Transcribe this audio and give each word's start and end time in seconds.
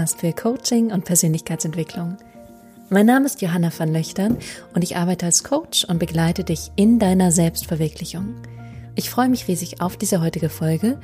Podcast 0.00 0.20
für 0.20 0.32
Coaching 0.32 0.92
und 0.92 1.04
Persönlichkeitsentwicklung. 1.04 2.16
Mein 2.88 3.04
Name 3.04 3.26
ist 3.26 3.42
Johanna 3.42 3.70
van 3.76 3.92
Löchtern 3.92 4.38
und 4.74 4.82
ich 4.82 4.96
arbeite 4.96 5.26
als 5.26 5.44
Coach 5.44 5.84
und 5.84 5.98
begleite 5.98 6.42
dich 6.42 6.70
in 6.74 6.98
deiner 6.98 7.30
Selbstverwirklichung. 7.30 8.34
Ich 8.94 9.10
freue 9.10 9.28
mich 9.28 9.46
riesig 9.46 9.82
auf 9.82 9.98
diese 9.98 10.22
heutige 10.22 10.48
Folge 10.48 10.98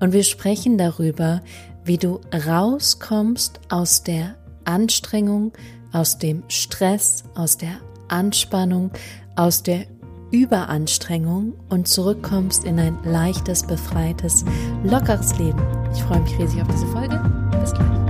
und 0.00 0.12
wir 0.12 0.22
sprechen 0.22 0.76
darüber, 0.76 1.40
wie 1.84 1.96
du 1.96 2.20
rauskommst 2.46 3.58
aus 3.70 4.02
der 4.02 4.34
Anstrengung, 4.66 5.52
aus 5.90 6.18
dem 6.18 6.42
Stress, 6.48 7.24
aus 7.34 7.56
der 7.56 7.78
Anspannung, 8.08 8.90
aus 9.34 9.62
der 9.62 9.86
Überanstrengung 10.30 11.54
und 11.70 11.88
zurückkommst 11.88 12.64
in 12.64 12.78
ein 12.78 12.98
leichtes, 13.02 13.62
befreites, 13.62 14.44
lockeres 14.84 15.38
Leben. 15.38 15.62
Ich 15.94 16.02
freue 16.02 16.20
mich 16.20 16.38
riesig 16.38 16.60
auf 16.60 16.68
diese 16.68 16.86
Folge. 16.88 17.18
Bis 17.58 17.72
gleich. 17.72 18.01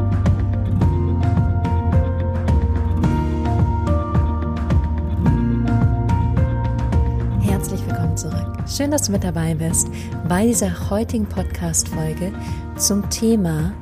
Zurück. 8.23 8.47
Schön, 8.69 8.93
dass 8.93 9.03
du 9.03 9.13
mit 9.13 9.25
dabei 9.25 9.55
bist 9.55 9.89
bei 10.29 10.47
dieser 10.47 10.91
heutigen 10.91 11.27
Podcast-Folge 11.27 12.33
zum 12.79 13.11
Thema 13.11 13.75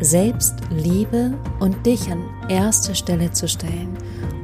Selbstliebe 0.00 1.34
und 1.60 1.86
dich 1.86 2.10
an 2.10 2.24
erste 2.48 2.96
Stelle 2.96 3.30
zu 3.30 3.46
stellen 3.46 3.96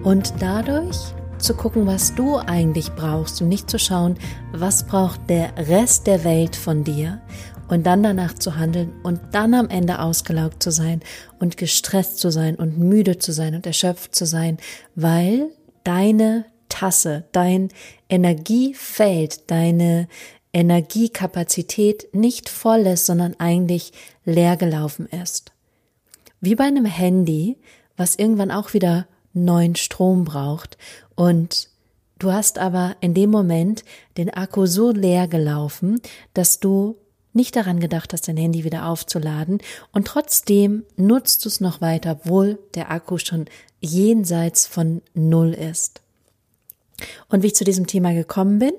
und 0.04 0.32
dadurch 0.38 0.96
zu 1.38 1.54
gucken, 1.54 1.88
was 1.88 2.14
du 2.14 2.36
eigentlich 2.36 2.92
brauchst 2.92 3.42
und 3.42 3.48
nicht 3.48 3.68
zu 3.68 3.80
schauen, 3.80 4.16
was 4.52 4.86
braucht 4.86 5.28
der 5.28 5.56
Rest 5.56 6.06
der 6.06 6.22
Welt 6.22 6.54
von 6.54 6.84
dir 6.84 7.20
und 7.66 7.84
dann 7.84 8.04
danach 8.04 8.34
zu 8.34 8.56
handeln 8.56 8.92
und 9.02 9.18
dann 9.32 9.54
am 9.54 9.68
Ende 9.70 9.98
ausgelaugt 9.98 10.62
zu 10.62 10.70
sein 10.70 11.00
und 11.40 11.56
gestresst 11.56 12.18
zu 12.18 12.30
sein 12.30 12.54
und 12.54 12.78
müde 12.78 13.18
zu 13.18 13.32
sein 13.32 13.56
und 13.56 13.66
erschöpft 13.66 14.14
zu 14.14 14.24
sein, 14.24 14.58
weil 14.94 15.48
deine 15.82 16.44
Tasse, 16.72 17.24
dein 17.32 17.68
Energiefeld, 18.08 19.50
deine 19.50 20.08
Energiekapazität 20.54 22.08
nicht 22.14 22.48
voll 22.48 22.80
ist, 22.86 23.04
sondern 23.04 23.36
eigentlich 23.38 23.92
leer 24.24 24.56
gelaufen 24.56 25.06
ist. 25.06 25.52
Wie 26.40 26.54
bei 26.54 26.64
einem 26.64 26.86
Handy, 26.86 27.58
was 27.96 28.16
irgendwann 28.16 28.50
auch 28.50 28.72
wieder 28.72 29.06
neuen 29.34 29.76
Strom 29.76 30.24
braucht 30.24 30.78
und 31.14 31.68
du 32.18 32.32
hast 32.32 32.58
aber 32.58 32.96
in 33.00 33.12
dem 33.12 33.30
Moment 33.30 33.84
den 34.16 34.30
Akku 34.30 34.64
so 34.64 34.92
leer 34.92 35.28
gelaufen, 35.28 36.00
dass 36.32 36.58
du 36.58 36.96
nicht 37.34 37.54
daran 37.56 37.80
gedacht 37.80 38.12
hast, 38.12 38.28
dein 38.28 38.36
Handy 38.36 38.64
wieder 38.64 38.86
aufzuladen 38.86 39.58
und 39.92 40.06
trotzdem 40.06 40.84
nutzt 40.96 41.44
du 41.44 41.48
es 41.48 41.60
noch 41.60 41.80
weiter, 41.80 42.12
obwohl 42.12 42.58
der 42.74 42.90
Akku 42.90 43.18
schon 43.18 43.46
jenseits 43.80 44.66
von 44.66 45.02
Null 45.14 45.52
ist. 45.52 46.01
Und 47.28 47.42
wie 47.42 47.48
ich 47.48 47.54
zu 47.54 47.64
diesem 47.64 47.86
Thema 47.86 48.12
gekommen 48.12 48.58
bin? 48.58 48.72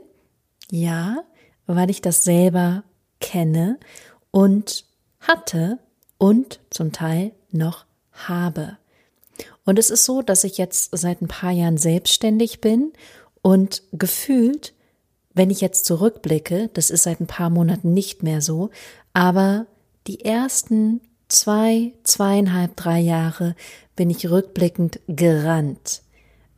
Ja, 0.69 1.23
weil 1.65 1.89
ich 1.89 2.01
das 2.01 2.23
selber 2.23 2.83
kenne 3.19 3.79
und 4.31 4.85
hatte 5.19 5.79
und 6.17 6.59
zum 6.69 6.91
Teil 6.91 7.31
noch 7.51 7.85
habe. 8.11 8.77
Und 9.65 9.79
es 9.79 9.89
ist 9.89 10.05
so, 10.05 10.21
dass 10.21 10.43
ich 10.43 10.57
jetzt 10.57 10.89
seit 10.95 11.21
ein 11.21 11.27
paar 11.27 11.51
Jahren 11.51 11.77
selbstständig 11.77 12.61
bin 12.61 12.93
und 13.41 13.83
gefühlt, 13.91 14.73
wenn 15.33 15.49
ich 15.49 15.61
jetzt 15.61 15.85
zurückblicke, 15.85 16.69
das 16.73 16.89
ist 16.89 17.03
seit 17.03 17.19
ein 17.19 17.27
paar 17.27 17.49
Monaten 17.49 17.93
nicht 17.93 18.23
mehr 18.23 18.41
so, 18.41 18.69
aber 19.13 19.65
die 20.07 20.23
ersten 20.23 21.01
zwei, 21.29 21.93
zweieinhalb, 22.03 22.75
drei 22.75 22.99
Jahre 22.99 23.55
bin 23.95 24.09
ich 24.09 24.29
rückblickend 24.29 24.99
gerannt. 25.07 26.02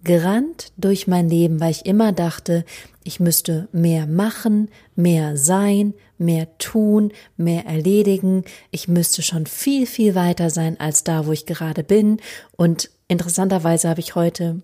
Gerannt 0.05 0.71
durch 0.77 1.07
mein 1.07 1.29
Leben, 1.29 1.59
weil 1.59 1.71
ich 1.71 1.85
immer 1.85 2.13
dachte, 2.13 2.63
ich 3.03 3.19
müsste 3.19 3.67
mehr 3.73 4.07
machen, 4.07 4.69
mehr 4.95 5.35
sein, 5.35 5.93
mehr 6.17 6.57
tun, 6.57 7.11
mehr 7.35 7.66
erledigen. 7.66 8.45
Ich 8.71 8.88
müsste 8.88 9.21
schon 9.21 9.45
viel, 9.45 9.85
viel 9.85 10.16
weiter 10.16 10.49
sein 10.49 10.79
als 10.79 11.03
da, 11.03 11.27
wo 11.27 11.33
ich 11.33 11.45
gerade 11.45 11.83
bin. 11.83 12.21
Und 12.55 12.89
interessanterweise 13.09 13.89
habe 13.89 13.99
ich 13.99 14.16
heute 14.16 14.61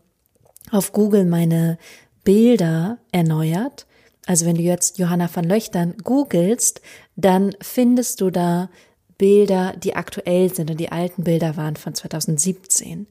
auf 0.72 0.94
Google 0.94 1.26
meine 1.26 1.78
Bilder 2.24 2.98
erneuert. 3.12 3.86
Also 4.26 4.46
wenn 4.46 4.56
du 4.56 4.62
jetzt 4.62 4.98
Johanna 4.98 5.30
van 5.34 5.44
Löchtern 5.44 5.96
googelst, 6.04 6.82
dann 7.16 7.56
findest 7.62 8.22
du 8.22 8.30
da 8.30 8.70
Bilder, 9.18 9.74
die 9.78 9.96
aktuell 9.96 10.54
sind 10.54 10.72
und 10.72 10.80
die 10.80 10.92
alten 10.92 11.24
Bilder 11.24 11.58
waren 11.58 11.76
von 11.76 11.94
2017. 11.94 13.08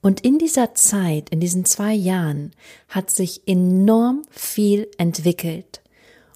Und 0.00 0.20
in 0.20 0.38
dieser 0.38 0.74
Zeit, 0.74 1.30
in 1.30 1.40
diesen 1.40 1.64
zwei 1.64 1.92
Jahren, 1.92 2.52
hat 2.88 3.10
sich 3.10 3.42
enorm 3.46 4.22
viel 4.30 4.88
entwickelt. 4.98 5.82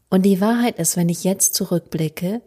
Und 0.09 0.23
die 0.23 0.41
Wahrheit 0.41 0.79
ist, 0.79 0.97
wenn 0.97 1.09
ich 1.09 1.25
jetzt 1.25 1.55
zurückblicke, 1.55 2.43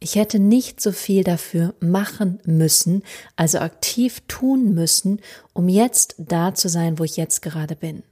ich 0.00 0.14
hätte 0.14 0.38
nicht 0.38 0.80
so 0.80 0.92
viel 0.92 1.24
dafür 1.24 1.74
machen 1.80 2.40
müssen, 2.44 3.02
also 3.36 3.58
aktiv 3.58 4.22
tun 4.28 4.74
müssen, 4.74 5.20
um 5.52 5.68
jetzt 5.68 6.14
da 6.18 6.54
zu 6.54 6.68
sein, 6.68 6.98
wo 6.98 7.04
ich 7.04 7.16
jetzt 7.16 7.42
gerade 7.42 7.76
bin. 7.76 8.02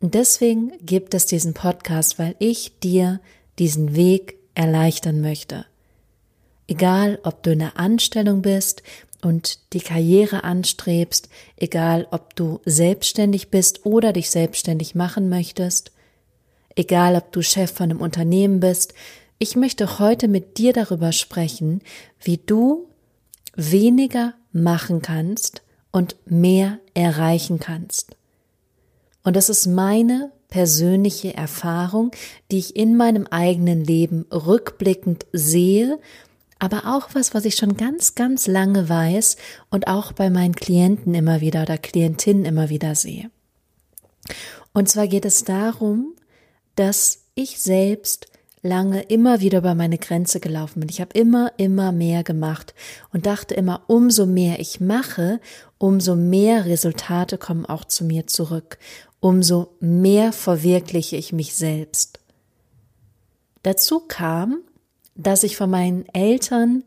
Und 0.00 0.14
deswegen 0.14 0.72
gibt 0.80 1.14
es 1.14 1.26
diesen 1.26 1.54
Podcast, 1.54 2.20
weil 2.20 2.36
ich 2.38 2.78
dir 2.78 3.20
diesen 3.58 3.96
Weg 3.96 4.36
erleichtern 4.54 5.20
möchte. 5.20 5.66
Egal, 6.68 7.18
ob 7.24 7.42
du 7.42 7.52
in 7.52 7.58
der 7.60 7.78
Anstellung 7.78 8.42
bist 8.42 8.82
und 9.22 9.72
die 9.72 9.80
Karriere 9.80 10.44
anstrebst, 10.44 11.28
egal, 11.56 12.06
ob 12.10 12.36
du 12.36 12.60
selbstständig 12.64 13.48
bist 13.48 13.84
oder 13.84 14.12
dich 14.12 14.30
selbstständig 14.30 14.94
machen 14.94 15.28
möchtest, 15.28 15.92
egal, 16.76 17.16
ob 17.16 17.32
du 17.32 17.42
Chef 17.42 17.72
von 17.72 17.90
einem 17.90 18.00
Unternehmen 18.00 18.60
bist, 18.60 18.94
ich 19.38 19.56
möchte 19.56 19.98
heute 19.98 20.28
mit 20.28 20.58
dir 20.58 20.72
darüber 20.72 21.12
sprechen, 21.12 21.80
wie 22.22 22.38
du 22.38 22.88
weniger 23.54 24.34
machen 24.52 25.02
kannst 25.02 25.62
und 25.90 26.16
mehr 26.26 26.78
erreichen 26.94 27.58
kannst. 27.58 28.16
Und 29.24 29.36
das 29.36 29.48
ist 29.48 29.66
meine 29.66 30.32
persönliche 30.48 31.34
Erfahrung, 31.34 32.10
die 32.50 32.58
ich 32.58 32.76
in 32.76 32.96
meinem 32.96 33.26
eigenen 33.26 33.84
Leben 33.84 34.26
rückblickend 34.32 35.26
sehe, 35.32 35.98
aber 36.58 36.82
auch 36.86 37.10
was, 37.14 37.34
was 37.34 37.44
ich 37.44 37.56
schon 37.56 37.76
ganz, 37.76 38.14
ganz 38.14 38.46
lange 38.46 38.88
weiß 38.88 39.36
und 39.70 39.86
auch 39.86 40.12
bei 40.12 40.30
meinen 40.30 40.54
Klienten 40.54 41.14
immer 41.14 41.40
wieder 41.40 41.62
oder 41.62 41.78
Klientinnen 41.78 42.44
immer 42.44 42.68
wieder 42.68 42.94
sehe. 42.94 43.30
Und 44.72 44.88
zwar 44.88 45.06
geht 45.06 45.24
es 45.24 45.44
darum, 45.44 46.14
dass 46.74 47.24
ich 47.34 47.60
selbst 47.60 48.26
lange 48.62 49.02
immer 49.02 49.40
wieder 49.40 49.58
über 49.58 49.74
meine 49.74 49.98
Grenze 49.98 50.40
gelaufen 50.40 50.80
bin. 50.80 50.88
Ich 50.88 51.00
habe 51.00 51.16
immer, 51.18 51.52
immer 51.56 51.92
mehr 51.92 52.24
gemacht 52.24 52.74
und 53.12 53.26
dachte 53.26 53.54
immer, 53.54 53.82
umso 53.86 54.26
mehr 54.26 54.58
ich 54.58 54.80
mache, 54.80 55.40
umso 55.78 56.16
mehr 56.16 56.66
Resultate 56.66 57.38
kommen 57.38 57.66
auch 57.66 57.84
zu 57.84 58.04
mir 58.04 58.26
zurück, 58.26 58.78
umso 59.20 59.76
mehr 59.80 60.32
verwirkliche 60.32 61.16
ich 61.16 61.32
mich 61.32 61.54
selbst. 61.54 62.20
Dazu 63.62 64.00
kam, 64.00 64.58
dass 65.18 65.42
ich 65.42 65.56
von 65.56 65.68
meinen 65.68 66.06
Eltern 66.14 66.84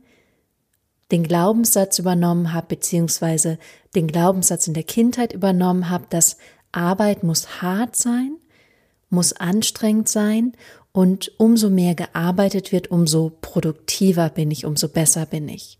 den 1.12 1.24
Glaubenssatz 1.24 2.00
übernommen 2.00 2.53
habe, 2.53 2.68
beziehungsweise 2.68 3.59
den 3.96 4.08
Glaubenssatz 4.08 4.68
in 4.68 4.74
der 4.74 4.84
Kindheit 4.84 5.34
übernommen 5.34 5.90
habe, 5.90 6.05
dass 6.09 6.38
Arbeit 6.72 7.23
muss 7.23 7.61
hart 7.61 7.96
sein, 7.96 8.38
muss 9.09 9.34
anstrengend 9.34 10.08
sein 10.08 10.53
und 10.94 11.34
umso 11.38 11.70
mehr 11.70 11.96
gearbeitet 11.96 12.72
wird, 12.72 12.90
umso 12.90 13.32
produktiver 13.41 14.29
bin 14.29 14.50
ich, 14.50 14.66
umso 14.66 14.88
besser 14.88 15.26
bin 15.26 15.50
ich. 15.50 15.78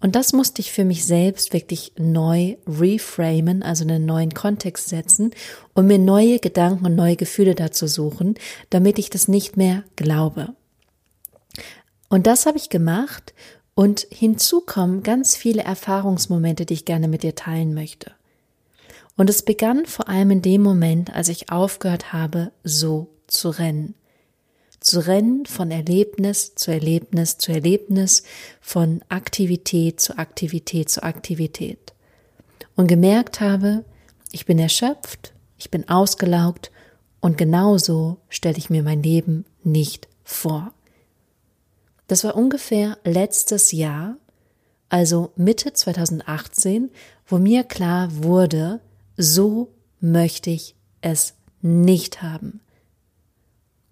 Und 0.00 0.16
das 0.16 0.32
musste 0.32 0.60
ich 0.60 0.72
für 0.72 0.84
mich 0.84 1.04
selbst 1.04 1.52
wirklich 1.52 1.92
neu 1.98 2.56
reframen, 2.66 3.62
also 3.62 3.84
einen 3.84 4.04
neuen 4.04 4.34
Kontext 4.34 4.88
setzen 4.88 5.30
und 5.74 5.86
mir 5.86 5.98
neue 5.98 6.38
Gedanken 6.40 6.86
und 6.86 6.94
neue 6.94 7.16
Gefühle 7.16 7.54
dazu 7.54 7.86
suchen, 7.86 8.34
damit 8.70 8.98
ich 8.98 9.10
das 9.10 9.28
nicht 9.28 9.56
mehr 9.56 9.84
glaube. 9.96 10.54
Und 12.14 12.28
das 12.28 12.46
habe 12.46 12.58
ich 12.58 12.68
gemacht 12.68 13.34
und 13.74 14.06
hinzu 14.08 14.60
kommen 14.60 15.02
ganz 15.02 15.34
viele 15.34 15.64
Erfahrungsmomente, 15.64 16.64
die 16.64 16.74
ich 16.74 16.84
gerne 16.84 17.08
mit 17.08 17.24
dir 17.24 17.34
teilen 17.34 17.74
möchte. 17.74 18.12
Und 19.16 19.28
es 19.28 19.42
begann 19.42 19.84
vor 19.84 20.08
allem 20.08 20.30
in 20.30 20.40
dem 20.40 20.62
Moment, 20.62 21.12
als 21.12 21.26
ich 21.26 21.50
aufgehört 21.50 22.12
habe, 22.12 22.52
so 22.62 23.08
zu 23.26 23.48
rennen. 23.48 23.96
Zu 24.78 25.04
rennen 25.04 25.44
von 25.46 25.72
Erlebnis 25.72 26.54
zu 26.54 26.70
Erlebnis 26.70 27.38
zu 27.38 27.50
Erlebnis, 27.50 28.22
von 28.60 29.02
Aktivität 29.08 30.00
zu 30.00 30.16
Aktivität 30.16 30.90
zu 30.90 31.02
Aktivität. 31.02 31.94
Und 32.76 32.86
gemerkt 32.86 33.40
habe, 33.40 33.84
ich 34.30 34.46
bin 34.46 34.60
erschöpft, 34.60 35.32
ich 35.58 35.68
bin 35.68 35.88
ausgelaugt 35.88 36.70
und 37.18 37.36
genauso 37.38 38.18
stelle 38.28 38.58
ich 38.58 38.70
mir 38.70 38.84
mein 38.84 39.02
Leben 39.02 39.46
nicht 39.64 40.06
vor. 40.22 40.72
Das 42.06 42.24
war 42.24 42.36
ungefähr 42.36 42.98
letztes 43.04 43.72
Jahr, 43.72 44.16
also 44.88 45.32
Mitte 45.36 45.72
2018, 45.72 46.90
wo 47.26 47.38
mir 47.38 47.64
klar 47.64 48.08
wurde, 48.22 48.80
so 49.16 49.72
möchte 50.00 50.50
ich 50.50 50.74
es 51.00 51.34
nicht 51.62 52.22
haben. 52.22 52.60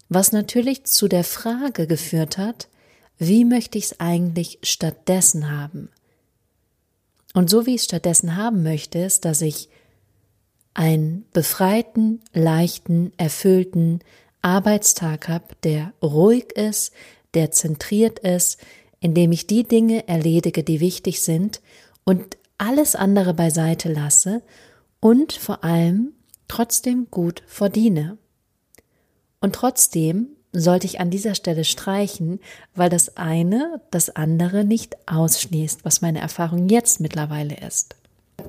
Was 0.09 0.33
natürlich 0.33 0.85
zu 0.85 1.09
der 1.09 1.25
Frage 1.25 1.87
geführt 1.87 2.37
hat, 2.37 2.69
wie 3.19 3.45
möchte 3.45 3.79
ich 3.79 3.85
es 3.85 4.01
eigentlich 4.01 4.59
stattdessen 4.63 5.51
haben? 5.51 5.89
Und 7.35 7.49
so 7.49 7.65
wie 7.65 7.75
ich 7.75 7.81
es 7.81 7.85
stattdessen 7.85 8.37
haben 8.37 8.63
möchte, 8.63 8.99
ist, 8.99 9.25
dass 9.25 9.41
ich 9.41 9.71
einen 10.75 11.25
befreiten, 11.33 12.21
leichten, 12.33 13.13
erfüllten 13.17 14.01
Arbeitstag 14.43 15.29
habe, 15.29 15.55
der 15.63 15.93
ruhig 16.03 16.53
ist, 16.53 16.93
der 17.35 17.51
zentriert 17.51 18.19
ist, 18.21 18.59
in 19.01 19.15
dem 19.15 19.33
ich 19.33 19.47
die 19.47 19.65
Dinge 19.65 20.07
erledige, 20.09 20.63
die 20.63 20.81
wichtig 20.81 21.23
sind 21.23 21.61
und 22.05 22.37
alles 22.59 22.95
andere 22.95 23.35
beiseite 23.35 23.93
lasse 23.93 24.43
und 25.01 25.33
vor 25.33 25.65
allem 25.65 26.13
trotzdem 26.49 27.09
gut 27.11 27.43
verdiene. 27.47 28.19
Und 29.41 29.55
trotzdem 29.55 30.29
sollte 30.53 30.87
ich 30.87 31.01
an 31.01 31.11
dieser 31.11 31.35
Stelle 31.35 31.65
streichen, 31.65 32.39
weil 32.75 32.91
das 32.91 33.17
eine 33.17 33.81
das 33.91 34.11
andere 34.11 34.65
nicht 34.65 34.97
ausschließt, 35.09 35.85
was 35.85 36.03
meine 36.03 36.21
Erfahrung 36.21 36.69
jetzt 36.69 37.01
mittlerweile 37.01 37.57
ist. 37.57 37.97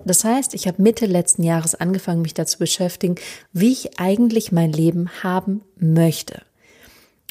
Das 0.05 0.23
heißt, 0.23 0.53
ich 0.53 0.67
habe 0.67 0.81
Mitte 0.81 1.05
letzten 1.05 1.43
Jahres 1.43 1.75
angefangen, 1.75 2.21
mich 2.21 2.33
dazu 2.33 2.59
beschäftigen, 2.59 3.15
wie 3.53 3.71
ich 3.71 3.99
eigentlich 3.99 4.51
mein 4.51 4.71
Leben 4.71 5.09
haben 5.23 5.61
möchte. 5.77 6.41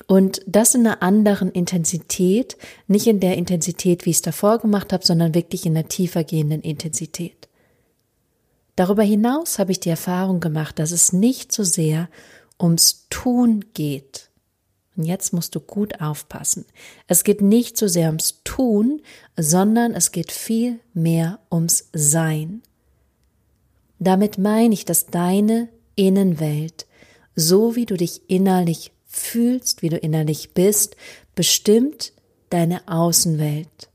Und 0.07 0.43
das 0.47 0.75
in 0.75 0.87
einer 0.87 1.03
anderen 1.03 1.51
Intensität, 1.53 2.57
nicht 2.87 3.07
in 3.07 3.21
der 3.21 3.37
Intensität, 3.37 4.05
wie 4.05 4.11
ich 4.11 4.17
es 4.17 4.23
davor 4.23 4.59
gemacht 4.59 4.93
habe, 4.93 5.05
sondern 5.05 5.35
wirklich 5.35 5.67
in 5.67 5.77
einer 5.77 5.89
tiefer 5.89 6.25
gehenden 6.25 6.61
Intensität. 6.61 7.49
Darüber 8.77 9.03
hinaus 9.03 9.59
habe 9.59 9.73
ich 9.73 9.81
die 9.81 9.91
Erfahrung 9.91 10.41
gemacht, 10.41 10.79
dass 10.79 10.93
es 10.93 11.13
nicht 11.13 11.53
so 11.53 11.63
sehr 11.63 12.09
ums 12.61 13.07
Tun 13.11 13.65
geht. 13.75 14.31
Und 14.97 15.05
jetzt 15.05 15.33
musst 15.33 15.55
du 15.55 15.61
gut 15.61 16.01
aufpassen. 16.01 16.67
Es 17.07 17.25
geht 17.25 17.41
nicht 17.41 17.77
so 17.77 17.89
sehr 17.89 18.09
ums 18.09 18.41
Tun, 18.45 19.01
sondern 19.37 19.95
es 19.95 20.13
geht 20.13 20.33
viel 20.33 20.81
mehr 20.93 21.39
ums 21.51 21.89
Sein. 21.93 22.63
Damit 23.99 24.37
meine 24.37 24.75
ich, 24.75 24.85
dass 24.85 25.07
deine 25.07 25.69
Innenwelt, 25.95 26.87
so 27.35 27.77
wie 27.77 27.87
du 27.87 27.97
dich 27.97 28.23
innerlich 28.29 28.93
fühlst, 29.13 29.83
wie 29.83 29.89
du 29.89 29.97
innerlich 29.97 30.55
bist, 30.55 30.97
bestimmt 31.35 32.13
deine 32.51 32.89
Außenwelt. 32.89 33.91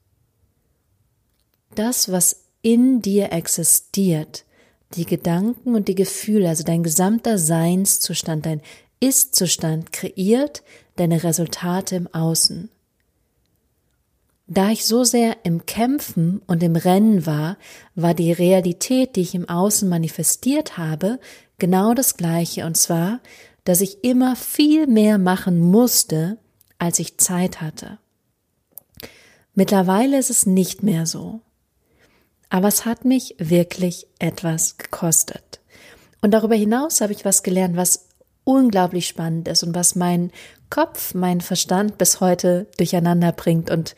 Das, 1.76 2.12
was 2.12 2.44
in 2.62 3.02
dir 3.02 3.32
existiert, 3.32 4.46
die 4.94 5.06
Gedanken 5.06 5.76
und 5.76 5.88
die 5.88 5.96
Gefühle, 5.96 6.50
also 6.50 6.64
dein 6.64 6.84
gesamter 6.84 7.38
Seinszustand, 7.38 8.46
dein 8.46 8.62
Ist-Zustand 9.00 9.92
kreiert 9.92 10.64
deine 10.96 11.24
Resultate 11.24 11.96
im 11.96 12.08
Außen. 12.14 12.70
Da 14.48 14.70
ich 14.72 14.86
so 14.86 15.04
sehr 15.04 15.36
im 15.44 15.66
Kämpfen 15.66 16.42
und 16.48 16.64
im 16.64 16.78
Rennen 16.78 17.26
war, 17.26 17.58
war 17.96 18.14
die 18.14 18.32
Realität, 18.32 19.18
die 19.18 19.22
ich 19.22 19.36
im 19.36 19.50
Außen 19.50 19.90
manifestiert 19.90 20.78
habe, 20.78 21.20
genau 21.58 21.94
das 21.94 22.16
gleiche, 22.16 22.66
und 22.66 22.78
zwar, 22.78 23.20
dass 23.68 23.82
ich 23.82 24.02
immer 24.02 24.38
viel 24.38 24.88
mehr 24.88 25.18
machen 25.18 25.60
musste, 25.60 26.38
als 26.78 27.00
ich 27.00 27.18
Zeit 27.18 27.60
hatte. 27.60 27.98
Mittlerweile 29.56 30.18
ist 30.18 30.30
es 30.30 30.46
nicht 30.46 30.84
mehr 30.84 31.06
so. 31.06 31.42
Aber 32.50 32.70
es 32.70 32.86
hat 32.86 33.04
mich 33.04 33.36
wirklich 33.40 34.08
etwas 34.20 34.78
gekostet. 34.78 35.60
Und 36.22 36.32
darüber 36.32 36.56
hinaus 36.56 37.02
habe 37.02 37.12
ich 37.12 37.26
was 37.26 37.44
gelernt, 37.44 37.76
was 37.76 38.08
unglaublich 38.46 39.06
spannend 39.06 39.50
ist 39.50 39.64
und 39.64 39.76
was 39.76 39.96
mein 39.96 40.32
Kopf, 40.70 41.14
mein 41.14 41.42
Verstand 41.42 41.98
bis 41.98 42.22
heute 42.22 42.68
durcheinander 42.78 43.34
bringt. 43.34 43.70
Und 43.70 43.98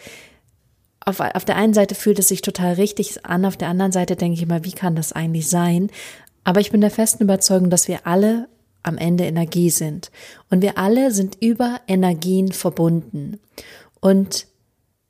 auf, 0.99 1.19
auf 1.19 1.45
der 1.45 1.57
einen 1.57 1.75
Seite 1.75 1.93
fühlt 1.93 2.17
es 2.17 2.27
sich 2.27 2.41
total 2.41 2.73
richtig 2.73 3.23
an, 3.23 3.45
auf 3.45 3.55
der 3.55 3.67
anderen 3.67 3.91
Seite 3.91 4.15
denke 4.15 4.33
ich 4.33 4.41
immer, 4.41 4.63
wie 4.63 4.71
kann 4.71 4.95
das 4.95 5.13
eigentlich 5.13 5.47
sein? 5.47 5.91
Aber 6.43 6.59
ich 6.59 6.71
bin 6.71 6.81
der 6.81 6.89
festen 6.89 7.21
Überzeugung, 7.21 7.69
dass 7.69 7.87
wir 7.87 8.07
alle 8.07 8.47
am 8.83 8.97
Ende 8.97 9.25
Energie 9.25 9.69
sind. 9.69 10.11
Und 10.49 10.61
wir 10.61 10.77
alle 10.77 11.11
sind 11.11 11.37
über 11.41 11.81
Energien 11.87 12.51
verbunden. 12.51 13.39
Und 13.99 14.47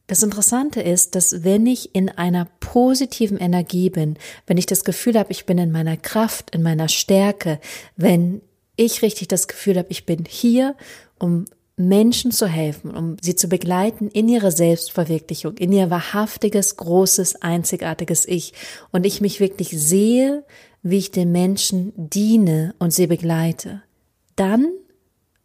das 0.07 0.23
Interessante 0.23 0.81
ist, 0.81 1.13
dass 1.13 1.43
wenn 1.43 1.67
ich 1.67 1.93
in 1.93 2.09
einer 2.09 2.47
positiven 2.59 3.37
Energie 3.37 3.91
bin, 3.91 4.17
wenn 4.47 4.57
ich 4.57 4.65
das 4.65 4.83
Gefühl 4.83 5.19
habe, 5.19 5.31
ich 5.31 5.45
bin 5.45 5.59
in 5.59 5.71
meiner 5.71 5.97
Kraft, 5.97 6.49
in 6.55 6.63
meiner 6.63 6.89
Stärke, 6.89 7.59
wenn 7.95 8.41
ich 8.75 9.03
richtig 9.03 9.27
das 9.27 9.47
Gefühl 9.47 9.77
habe, 9.77 9.89
ich 9.91 10.07
bin 10.07 10.25
hier, 10.27 10.75
um 11.19 11.45
Menschen 11.79 12.31
zu 12.31 12.47
helfen, 12.47 12.95
um 12.95 13.17
sie 13.21 13.35
zu 13.35 13.47
begleiten 13.47 14.09
in 14.09 14.27
ihre 14.27 14.51
Selbstverwirklichung, 14.51 15.57
in 15.57 15.71
ihr 15.71 15.89
wahrhaftiges, 15.89 16.75
großes, 16.75 17.41
einzigartiges 17.41 18.27
Ich 18.27 18.53
und 18.91 19.05
ich 19.05 19.21
mich 19.21 19.39
wirklich 19.39 19.69
sehe, 19.69 20.43
wie 20.81 20.97
ich 20.97 21.11
den 21.11 21.31
Menschen 21.31 21.93
diene 21.95 22.73
und 22.79 22.91
sie 22.91 23.07
begleite, 23.07 23.81
dann 24.35 24.71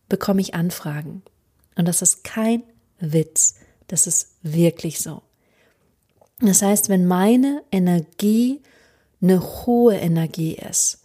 bekomme 0.08 0.40
ich 0.40 0.54
Anfragen. 0.54 1.22
Und 1.76 1.88
das 1.88 2.02
ist 2.02 2.24
kein 2.24 2.62
Witz. 3.00 3.56
Das 3.88 4.06
ist 4.06 4.36
wirklich 4.42 5.00
so. 5.00 5.22
Das 6.40 6.62
heißt, 6.62 6.88
wenn 6.88 7.06
meine 7.06 7.62
Energie 7.72 8.60
eine 9.20 9.40
hohe 9.66 9.96
Energie 9.96 10.54
ist, 10.54 11.02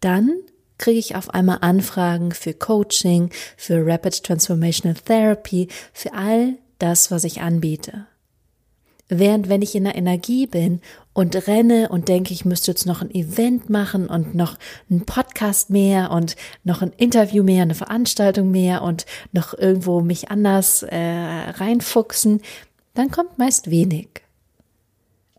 dann 0.00 0.32
kriege 0.78 0.98
ich 0.98 1.16
auf 1.16 1.30
einmal 1.30 1.58
Anfragen 1.60 2.32
für 2.32 2.52
Coaching, 2.52 3.30
für 3.56 3.86
Rapid 3.86 4.24
Transformational 4.24 4.96
Therapy, 4.96 5.68
für 5.92 6.12
all 6.12 6.54
das, 6.78 7.10
was 7.10 7.24
ich 7.24 7.40
anbiete. 7.40 8.06
Während 9.08 9.48
wenn 9.48 9.60
ich 9.60 9.74
in 9.74 9.84
der 9.84 9.96
Energie 9.96 10.46
bin 10.46 10.80
und 11.12 11.46
renne 11.46 11.90
und 11.90 12.08
denke, 12.08 12.32
ich 12.32 12.44
müsste 12.44 12.70
jetzt 12.70 12.86
noch 12.86 13.02
ein 13.02 13.10
Event 13.10 13.68
machen 13.68 14.08
und 14.08 14.34
noch 14.34 14.56
einen 14.90 15.04
Podcast 15.04 15.68
mehr 15.68 16.10
und 16.10 16.36
noch 16.64 16.80
ein 16.80 16.92
Interview 16.96 17.44
mehr, 17.44 17.62
eine 17.62 17.74
Veranstaltung 17.74 18.50
mehr 18.50 18.82
und 18.82 19.04
noch 19.32 19.52
irgendwo 19.56 20.00
mich 20.00 20.30
anders 20.30 20.82
äh, 20.82 20.96
reinfuchsen, 20.96 22.40
dann 22.94 23.10
kommt 23.10 23.38
meist 23.38 23.70
wenig. 23.70 24.08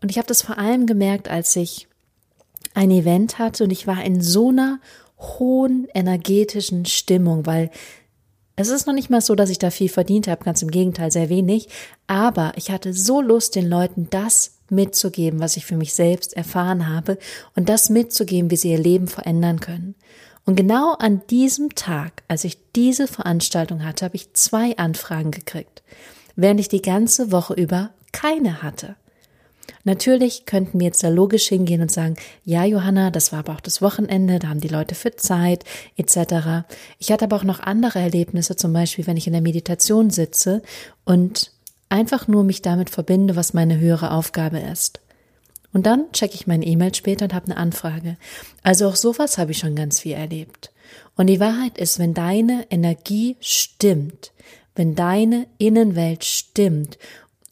Und 0.00 0.10
ich 0.10 0.18
habe 0.18 0.28
das 0.28 0.42
vor 0.42 0.58
allem 0.58 0.86
gemerkt, 0.86 1.28
als 1.28 1.56
ich 1.56 1.88
ein 2.74 2.90
Event 2.90 3.38
hatte 3.38 3.64
und 3.64 3.70
ich 3.70 3.86
war 3.86 4.04
in 4.04 4.20
so 4.20 4.50
einer 4.50 4.78
hohen 5.18 5.88
energetischen 5.94 6.84
Stimmung, 6.84 7.46
weil 7.46 7.70
es 8.56 8.68
ist 8.68 8.86
noch 8.86 8.94
nicht 8.94 9.10
mal 9.10 9.20
so, 9.20 9.34
dass 9.34 9.50
ich 9.50 9.58
da 9.58 9.70
viel 9.70 9.90
verdient 9.90 10.28
habe, 10.28 10.44
ganz 10.44 10.62
im 10.62 10.70
Gegenteil, 10.70 11.12
sehr 11.12 11.28
wenig. 11.28 11.68
Aber 12.06 12.52
ich 12.56 12.70
hatte 12.70 12.94
so 12.94 13.20
Lust, 13.20 13.54
den 13.54 13.68
Leuten 13.68 14.08
das 14.10 14.56
mitzugeben, 14.70 15.40
was 15.40 15.56
ich 15.56 15.66
für 15.66 15.76
mich 15.76 15.94
selbst 15.94 16.34
erfahren 16.34 16.88
habe 16.88 17.18
und 17.54 17.68
das 17.68 17.90
mitzugeben, 17.90 18.50
wie 18.50 18.56
sie 18.56 18.72
ihr 18.72 18.78
Leben 18.78 19.08
verändern 19.08 19.60
können. 19.60 19.94
Und 20.46 20.56
genau 20.56 20.94
an 20.94 21.22
diesem 21.28 21.74
Tag, 21.74 22.22
als 22.28 22.44
ich 22.44 22.58
diese 22.74 23.08
Veranstaltung 23.08 23.84
hatte, 23.84 24.04
habe 24.04 24.16
ich 24.16 24.32
zwei 24.32 24.76
Anfragen 24.76 25.32
gekriegt, 25.32 25.82
während 26.34 26.60
ich 26.60 26.68
die 26.68 26.82
ganze 26.82 27.32
Woche 27.32 27.54
über 27.54 27.90
keine 28.12 28.62
hatte. 28.62 28.96
Natürlich 29.86 30.46
könnten 30.46 30.80
wir 30.80 30.88
jetzt 30.88 31.04
da 31.04 31.08
logisch 31.08 31.46
hingehen 31.46 31.80
und 31.80 31.92
sagen, 31.92 32.16
ja, 32.44 32.64
Johanna, 32.64 33.12
das 33.12 33.30
war 33.30 33.38
aber 33.38 33.52
auch 33.52 33.60
das 33.60 33.80
Wochenende, 33.80 34.40
da 34.40 34.48
haben 34.48 34.58
die 34.58 34.66
Leute 34.66 34.96
für 34.96 35.14
Zeit, 35.14 35.64
etc. 35.96 36.66
Ich 36.98 37.12
hatte 37.12 37.26
aber 37.26 37.36
auch 37.36 37.44
noch 37.44 37.60
andere 37.60 38.00
Erlebnisse, 38.00 38.56
zum 38.56 38.72
Beispiel, 38.72 39.06
wenn 39.06 39.16
ich 39.16 39.28
in 39.28 39.32
der 39.32 39.42
Meditation 39.42 40.10
sitze 40.10 40.60
und 41.04 41.52
einfach 41.88 42.26
nur 42.26 42.42
mich 42.42 42.62
damit 42.62 42.90
verbinde, 42.90 43.36
was 43.36 43.54
meine 43.54 43.78
höhere 43.78 44.10
Aufgabe 44.10 44.58
ist. 44.58 44.98
Und 45.72 45.86
dann 45.86 46.10
checke 46.10 46.34
ich 46.34 46.48
mein 46.48 46.62
E-Mail 46.62 46.92
später 46.92 47.26
und 47.26 47.34
habe 47.34 47.46
eine 47.46 47.56
Anfrage. 47.56 48.16
Also 48.64 48.88
auch 48.88 48.96
sowas 48.96 49.38
habe 49.38 49.52
ich 49.52 49.58
schon 49.58 49.76
ganz 49.76 50.00
viel 50.00 50.14
erlebt. 50.14 50.72
Und 51.14 51.28
die 51.28 51.38
Wahrheit 51.38 51.78
ist, 51.78 52.00
wenn 52.00 52.12
deine 52.12 52.66
Energie 52.70 53.36
stimmt, 53.38 54.32
wenn 54.74 54.96
deine 54.96 55.46
Innenwelt 55.58 56.24
stimmt 56.24 56.98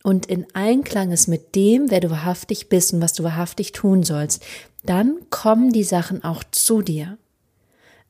und 0.05 0.27
in 0.27 0.47
Einklang 0.53 1.13
ist 1.13 1.29
mit 1.29 1.55
dem, 1.55 1.91
wer 1.91 2.01
du 2.01 2.11
wahrhaftig 2.11 2.69
bist 2.69 2.93
und 2.93 3.01
was 3.01 3.15
du 3.15 3.25
wahrhaftig 3.25 3.73
tun 3.73 4.03
sollst, 4.03 4.45
dann 4.85 5.17
kommen 5.31 5.73
die 5.73 5.83
Sachen 5.83 6.23
auch 6.23 6.45
zu 6.51 6.83
dir. 6.83 7.17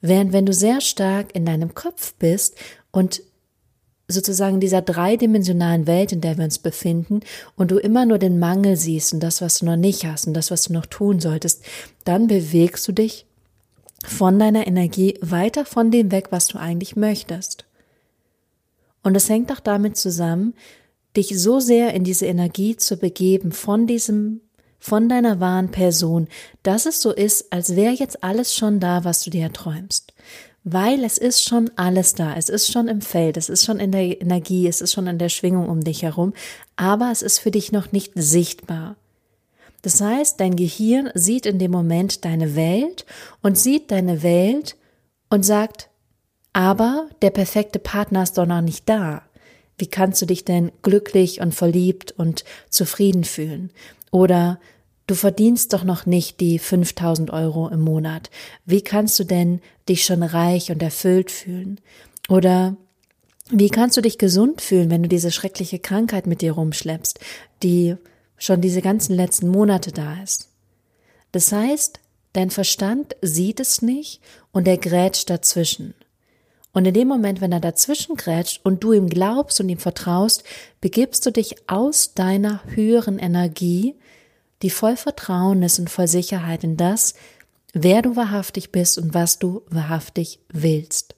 Während 0.01 0.33
wenn 0.33 0.45
du 0.45 0.53
sehr 0.53 0.81
stark 0.81 1.37
in 1.37 1.47
deinem 1.47 1.73
Kopf 1.73 2.15
bist 2.15 2.57
und 2.91 3.23
sozusagen 4.09 4.59
dieser 4.59 4.83
dreidimensionalen 4.83 5.87
Welt, 5.87 6.11
in 6.11 6.21
der 6.21 6.37
wir 6.37 6.45
uns 6.45 6.59
befinden, 6.59 7.21
und 7.55 7.71
du 7.71 7.79
immer 7.79 8.07
nur 8.07 8.19
den 8.19 8.41
Mangel 8.41 8.77
siehst 8.77 9.15
und 9.15 9.21
das, 9.21 9.41
was 9.41 9.61
du 9.61 9.67
noch 9.67 9.77
nicht 9.77 10.05
hast 10.05 10.27
und 10.27 10.35
das, 10.35 10.51
was 10.51 10.65
du 10.65 10.73
noch 10.73 10.87
tun 10.87 11.21
solltest, 11.21 11.65
dann 12.03 12.27
bewegst 12.27 12.89
du 12.89 12.93
dich 12.93 13.25
von 14.05 14.41
deiner 14.41 14.67
Energie 14.67 15.17
weiter 15.21 15.65
von 15.65 15.93
dem 15.93 16.11
weg, 16.11 16.27
was 16.31 16.49
du 16.49 16.59
eigentlich 16.59 16.97
möchtest. 16.97 17.67
Und 19.05 19.15
es 19.15 19.29
hängt 19.29 19.53
auch 19.53 19.61
damit 19.61 19.97
zusammen, 19.97 20.55
dich 21.17 21.39
so 21.39 21.61
sehr 21.61 21.95
in 21.95 22.05
diese 22.05 22.27
Energie 22.27 22.77
zu 22.77 22.97
begeben 22.97 23.53
von 23.53 23.87
diesem, 23.87 24.41
von 24.79 25.09
deiner 25.09 25.41
wahren 25.41 25.71
Person, 25.71 26.29
dass 26.63 26.87
es 26.87 27.01
so 27.01 27.13
ist, 27.13 27.53
als 27.53 27.77
wäre 27.77 27.95
jetzt 27.95 28.23
alles 28.23 28.55
schon 28.55 28.81
da, 28.81 29.05
was 29.05 29.25
du 29.25 29.31
dir 29.31 29.53
träumst. 29.53 30.13
Weil 30.65 31.05
es 31.05 31.19
ist 31.19 31.45
schon 31.45 31.71
alles 31.77 32.15
da, 32.15 32.35
es 32.37 32.49
ist 32.49 32.73
schon 32.73 32.89
im 32.89 33.03
Feld, 33.03 33.37
es 33.37 33.49
ist 33.49 33.65
schon 33.65 33.79
in 33.79 33.93
der 33.93 34.21
Energie, 34.21 34.67
es 34.67 34.81
ist 34.81 34.93
schon 34.93 35.07
in 35.07 35.19
der 35.19 35.29
Schwingung 35.29 35.69
um 35.69 35.83
dich 35.83 36.03
herum, 36.03 36.33
aber 36.77 37.11
es 37.13 37.23
ist 37.23 37.39
für 37.39 37.51
dich 37.51 37.71
noch 37.71 37.93
nicht 37.93 38.13
sichtbar. 38.15 38.97
Das 39.83 40.01
heißt, 40.01 40.41
dein 40.41 40.57
Gehirn 40.57 41.11
sieht 41.13 41.45
in 41.45 41.59
dem 41.59 41.71
Moment 41.71 42.25
deine 42.25 42.57
Welt 42.57 43.05
und 43.43 43.59
sieht 43.59 43.91
deine 43.91 44.23
Welt 44.23 44.77
und 45.29 45.45
sagt, 45.45 45.91
aber 46.55 47.09
der 47.21 47.31
perfekte 47.31 47.79
Partner 47.79 48.23
ist 48.23 48.39
doch 48.39 48.47
noch 48.47 48.63
nicht 48.63 48.89
da. 48.89 49.23
Wie 49.79 49.87
kannst 49.87 50.23
du 50.23 50.27
dich 50.27 50.45
denn 50.45 50.71
glücklich 50.83 51.41
und 51.41 51.55
verliebt 51.55 52.13
und 52.13 52.45
zufrieden 52.71 53.25
fühlen? 53.25 53.71
Oder 54.11 54.61
du 55.07 55.15
verdienst 55.15 55.73
doch 55.73 55.85
noch 55.85 56.07
nicht 56.07 56.41
die 56.41 56.59
5000 56.59 57.31
Euro 57.31 57.69
im 57.69 57.81
Monat. 57.81 58.31
Wie 58.65 58.83
kannst 58.83 59.19
du 59.19 59.25
denn 59.25 59.61
dich 59.89 60.05
schon 60.05 60.23
reich 60.23 60.71
und 60.71 60.83
erfüllt 60.83 61.31
fühlen? 61.31 61.81
Oder 62.29 62.77
wie 63.51 63.69
kannst 63.69 63.97
du 63.97 64.01
dich 64.01 64.19
gesund 64.19 64.61
fühlen, 64.63 64.91
wenn 64.91 65.03
du 65.03 65.09
diese 65.09 65.31
schreckliche 65.31 65.79
Krankheit 65.79 66.27
mit 66.27 66.41
dir 66.41 66.53
rumschleppst, 66.53 67.21
die 67.63 67.97
schon 68.39 68.61
diese 68.61 68.81
ganzen 68.81 69.15
letzten 69.15 69.49
Monate 69.49 69.93
da 69.93 70.23
ist? 70.23 70.49
Das 71.33 71.53
heißt, 71.53 72.01
dein 72.33 72.51
Verstand 72.51 73.17
sieht 73.21 73.61
es 73.61 73.83
nicht 73.83 74.21
und 74.53 74.69
er 74.69 74.79
grätscht 74.79 75.29
dazwischen. 75.29 75.95
Und 76.75 76.85
in 76.87 76.93
dem 76.93 77.07
Moment, 77.07 77.41
wenn 77.41 77.53
er 77.53 77.61
dazwischen 77.61 78.17
grätscht 78.17 78.61
und 78.65 78.83
du 78.83 78.93
ihm 78.93 79.09
glaubst 79.09 79.61
und 79.61 79.69
ihm 79.69 79.79
vertraust, 79.79 80.43
begibst 80.81 81.25
du 81.25 81.31
dich 81.31 81.55
aus 81.69 82.15
deiner 82.15 82.63
höheren 82.67 83.21
Energie, 83.21 83.95
die 84.61 84.71
voll 84.71 84.97
Vertrauen 84.97 85.63
ist 85.63 85.79
und 85.79 85.89
voll 85.89 86.09
Sicherheit 86.09 86.65
in 86.65 86.77
das, 86.77 87.15
wer 87.73 88.03
du 88.03 88.17
wahrhaftig 88.17 88.73
bist 88.73 88.99
und 88.99 89.15
was 89.15 89.39
du 89.39 89.63
wahrhaftig 89.69 90.41
willst. 90.53 91.15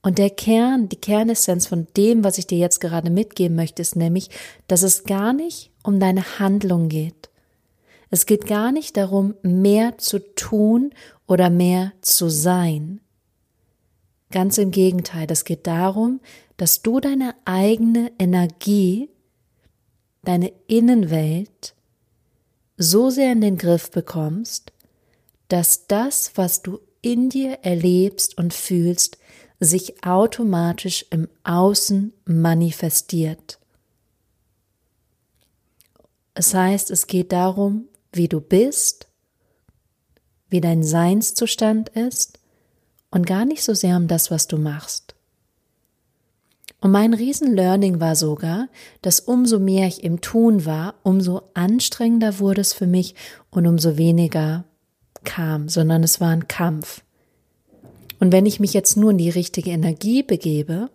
Und 0.00 0.16
der 0.16 0.30
Kern, 0.30 0.88
die 0.88 0.96
Kernessenz 0.96 1.66
von 1.66 1.86
dem, 1.96 2.24
was 2.24 2.38
ich 2.38 2.46
dir 2.46 2.58
jetzt 2.58 2.80
gerade 2.80 3.10
mitgeben 3.10 3.54
möchte, 3.56 3.82
ist 3.82 3.94
nämlich, 3.94 4.30
dass 4.68 4.82
es 4.82 5.04
gar 5.04 5.34
nicht 5.34 5.70
um 5.82 6.00
deine 6.00 6.38
Handlung 6.38 6.88
geht. 6.88 7.28
Es 8.10 8.24
geht 8.24 8.46
gar 8.46 8.72
nicht 8.72 8.96
darum, 8.96 9.34
mehr 9.42 9.98
zu 9.98 10.18
tun 10.34 10.94
oder 11.26 11.50
mehr 11.50 11.92
zu 12.00 12.30
sein. 12.30 13.01
Ganz 14.32 14.56
im 14.56 14.70
Gegenteil, 14.70 15.26
es 15.30 15.44
geht 15.44 15.66
darum, 15.66 16.20
dass 16.56 16.80
du 16.80 17.00
deine 17.00 17.34
eigene 17.44 18.10
Energie, 18.18 19.10
deine 20.24 20.52
Innenwelt 20.66 21.74
so 22.78 23.10
sehr 23.10 23.32
in 23.32 23.42
den 23.42 23.58
Griff 23.58 23.90
bekommst, 23.90 24.72
dass 25.48 25.86
das, 25.86 26.32
was 26.36 26.62
du 26.62 26.80
in 27.02 27.28
dir 27.28 27.58
erlebst 27.62 28.38
und 28.38 28.54
fühlst, 28.54 29.18
sich 29.60 30.02
automatisch 30.02 31.04
im 31.10 31.28
Außen 31.44 32.14
manifestiert. 32.24 33.58
Es 36.32 36.54
heißt, 36.54 36.90
es 36.90 37.06
geht 37.06 37.32
darum, 37.32 37.86
wie 38.12 38.28
du 38.28 38.40
bist, 38.40 39.08
wie 40.48 40.62
dein 40.62 40.82
Seinszustand 40.82 41.90
ist 41.90 42.38
und 43.12 43.26
gar 43.26 43.44
nicht 43.44 43.62
so 43.62 43.74
sehr 43.74 43.96
um 43.96 44.08
das, 44.08 44.32
was 44.32 44.48
du 44.48 44.58
machst. 44.58 45.14
Und 46.80 46.90
mein 46.90 47.14
Riesen-Learning 47.14 48.00
war 48.00 48.16
sogar, 48.16 48.68
dass 49.02 49.20
umso 49.20 49.60
mehr 49.60 49.86
ich 49.86 50.02
im 50.02 50.20
Tun 50.20 50.66
war, 50.66 50.94
umso 51.04 51.42
anstrengender 51.54 52.40
wurde 52.40 52.60
es 52.60 52.72
für 52.72 52.88
mich 52.88 53.14
und 53.50 53.68
umso 53.68 53.96
weniger 53.96 54.64
kam, 55.22 55.68
sondern 55.68 56.02
es 56.02 56.20
war 56.20 56.30
ein 56.30 56.48
Kampf. 56.48 57.04
Und 58.18 58.32
wenn 58.32 58.46
ich 58.46 58.58
mich 58.58 58.72
jetzt 58.72 58.96
nur 58.96 59.12
in 59.12 59.18
die 59.18 59.30
richtige 59.30 59.70
Energie 59.70 60.24
begebe 60.24 60.90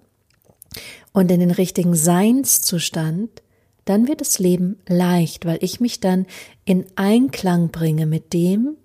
und 1.13 1.31
in 1.31 1.39
den 1.39 1.51
richtigen 1.51 1.95
Seinszustand, 1.95 3.41
dann 3.85 4.09
wird 4.09 4.19
das 4.19 4.39
Leben 4.39 4.79
leicht, 4.87 5.45
weil 5.45 5.59
ich 5.61 5.79
mich 5.79 6.01
dann 6.01 6.25
in 6.65 6.85
Einklang 6.95 7.69
bringe 7.69 8.05
mit 8.05 8.33
dem, 8.33 8.75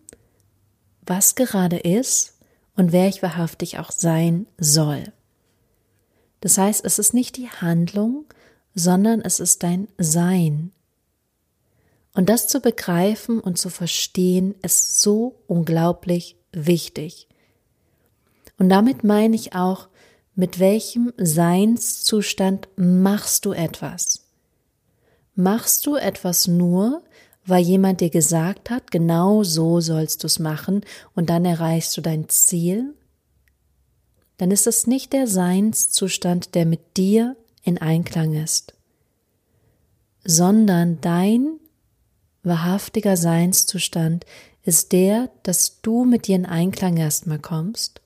was 1.05 1.35
gerade 1.35 1.79
ist 1.79 2.32
und 2.77 2.93
wer 2.93 3.09
ich 3.09 3.23
wahrhaftig 3.23 3.79
auch 3.79 3.91
sein 3.91 4.47
soll. 4.59 5.05
Das 6.41 6.59
heißt, 6.59 6.85
es 6.85 6.99
ist 6.99 7.15
nicht 7.15 7.37
die 7.37 7.49
Handlung, 7.49 8.25
sondern 8.75 9.21
es 9.21 9.41
ist 9.41 9.63
dein 9.63 9.89
Sein. 9.99 10.73
Und 12.15 12.29
das 12.29 12.47
zu 12.47 12.61
begreifen 12.61 13.41
und 13.41 13.59
zu 13.59 13.71
verstehen, 13.71 14.55
ist 14.63 15.01
so 15.01 15.37
unglaublich 15.47 16.37
wichtig. 16.53 17.29
Und 18.59 18.69
damit 18.69 19.05
meine 19.05 19.35
ich 19.35 19.55
auch, 19.55 19.89
mit 20.35 20.59
welchem 20.59 21.13
Seinszustand 21.17 22.69
machst 22.77 23.45
du 23.45 23.53
etwas? 23.53 24.27
Machst 25.35 25.87
du 25.87 25.97
etwas 25.97 26.47
nur, 26.47 27.03
weil 27.45 27.63
jemand 27.63 28.01
dir 28.01 28.11
gesagt 28.11 28.71
hat, 28.71 28.91
genau 28.91 29.43
so 29.43 29.81
sollst 29.81 30.23
du 30.23 30.27
es 30.27 30.39
machen 30.39 30.83
und 31.15 31.29
dann 31.31 31.45
erreichst 31.45 31.97
du 31.97 32.01
dein 32.01 32.29
Ziel, 32.29 32.95
dann 34.39 34.51
ist 34.51 34.67
es 34.67 34.87
nicht 34.87 35.13
der 35.13 35.27
Seinszustand, 35.27 36.55
der 36.55 36.67
mit 36.67 36.97
dir 36.97 37.37
in 37.65 37.79
Einklang 37.79 38.35
ist, 38.35 38.75
sondern 40.25 41.01
dein 41.01 41.59
wahrhaftiger 42.43 43.17
Seinszustand 43.17 44.25
ist 44.65 44.93
der, 44.93 45.31
dass 45.43 45.81
du 45.81 46.05
mit 46.05 46.27
dir 46.27 46.37
in 46.37 46.47
Einklang 46.47 46.97
erstmal 46.97 47.39
kommst 47.39 48.01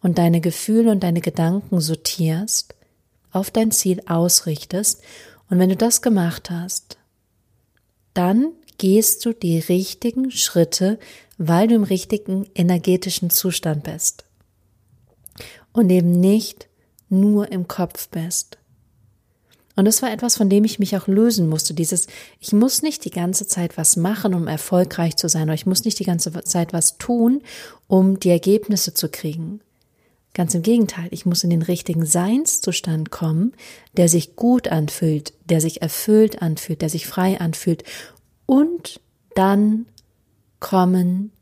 und 0.00 0.18
deine 0.18 0.40
Gefühle 0.40 0.90
und 0.90 1.02
deine 1.02 1.20
Gedanken 1.20 1.80
sortierst, 1.80 2.74
auf 3.32 3.50
dein 3.50 3.70
Ziel 3.70 4.02
ausrichtest. 4.06 5.02
Und 5.50 5.58
wenn 5.58 5.68
du 5.68 5.76
das 5.76 6.02
gemacht 6.02 6.50
hast, 6.50 6.97
dann 8.18 8.52
gehst 8.78 9.24
du 9.24 9.32
die 9.32 9.60
richtigen 9.60 10.32
Schritte, 10.32 10.98
weil 11.36 11.68
du 11.68 11.76
im 11.76 11.84
richtigen 11.84 12.48
energetischen 12.56 13.30
Zustand 13.30 13.84
bist. 13.84 14.24
Und 15.72 15.88
eben 15.90 16.10
nicht 16.10 16.68
nur 17.08 17.52
im 17.52 17.68
Kopf 17.68 18.08
bist. 18.08 18.58
Und 19.76 19.84
das 19.84 20.02
war 20.02 20.10
etwas, 20.10 20.36
von 20.36 20.50
dem 20.50 20.64
ich 20.64 20.80
mich 20.80 20.96
auch 20.96 21.06
lösen 21.06 21.48
musste. 21.48 21.74
Dieses, 21.74 22.08
ich 22.40 22.52
muss 22.52 22.82
nicht 22.82 23.04
die 23.04 23.12
ganze 23.12 23.46
Zeit 23.46 23.78
was 23.78 23.94
machen, 23.94 24.34
um 24.34 24.48
erfolgreich 24.48 25.14
zu 25.14 25.28
sein, 25.28 25.44
oder 25.44 25.54
ich 25.54 25.66
muss 25.66 25.84
nicht 25.84 26.00
die 26.00 26.04
ganze 26.04 26.32
Zeit 26.42 26.72
was 26.72 26.98
tun, 26.98 27.42
um 27.86 28.18
die 28.18 28.30
Ergebnisse 28.30 28.94
zu 28.94 29.08
kriegen. 29.08 29.60
Ganz 30.34 30.54
im 30.54 30.62
Gegenteil, 30.62 31.08
ich 31.10 31.26
muss 31.26 31.42
in 31.42 31.50
den 31.50 31.62
richtigen 31.62 32.06
Seinszustand 32.06 33.10
kommen, 33.10 33.54
der 33.96 34.08
sich 34.08 34.36
gut 34.36 34.68
anfühlt, 34.68 35.32
der 35.46 35.60
sich 35.60 35.82
erfüllt 35.82 36.42
anfühlt, 36.42 36.82
der 36.82 36.90
sich 36.90 37.06
frei 37.06 37.40
anfühlt. 37.40 37.82
Und 38.46 39.00
dann 39.34 39.86
kommen 40.60 41.32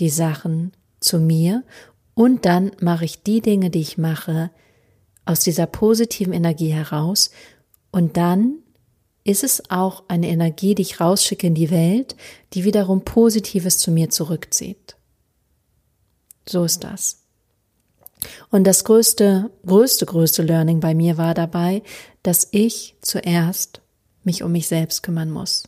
die 0.00 0.10
Sachen 0.10 0.72
zu 1.00 1.18
mir 1.18 1.62
und 2.14 2.46
dann 2.46 2.72
mache 2.80 3.04
ich 3.04 3.22
die 3.22 3.40
Dinge, 3.40 3.70
die 3.70 3.80
ich 3.80 3.98
mache, 3.98 4.50
aus 5.24 5.40
dieser 5.40 5.66
positiven 5.66 6.32
Energie 6.32 6.72
heraus 6.72 7.30
und 7.90 8.16
dann 8.16 8.60
ist 9.24 9.44
es 9.44 9.70
auch 9.70 10.04
eine 10.08 10.28
Energie, 10.28 10.74
die 10.74 10.82
ich 10.82 11.00
rausschicke 11.00 11.46
in 11.46 11.54
die 11.54 11.70
Welt, 11.70 12.16
die 12.54 12.64
wiederum 12.64 13.04
Positives 13.04 13.78
zu 13.78 13.90
mir 13.90 14.08
zurückzieht. 14.08 14.96
So 16.48 16.64
ist 16.64 16.82
das. 16.82 17.27
Und 18.50 18.64
das 18.64 18.84
größte, 18.84 19.50
größte, 19.66 20.06
größte 20.06 20.42
Learning 20.42 20.80
bei 20.80 20.94
mir 20.94 21.16
war 21.16 21.34
dabei, 21.34 21.82
dass 22.22 22.48
ich 22.50 22.96
zuerst 23.00 23.80
mich 24.24 24.42
um 24.42 24.52
mich 24.52 24.68
selbst 24.68 25.02
kümmern 25.02 25.30
muss. 25.30 25.64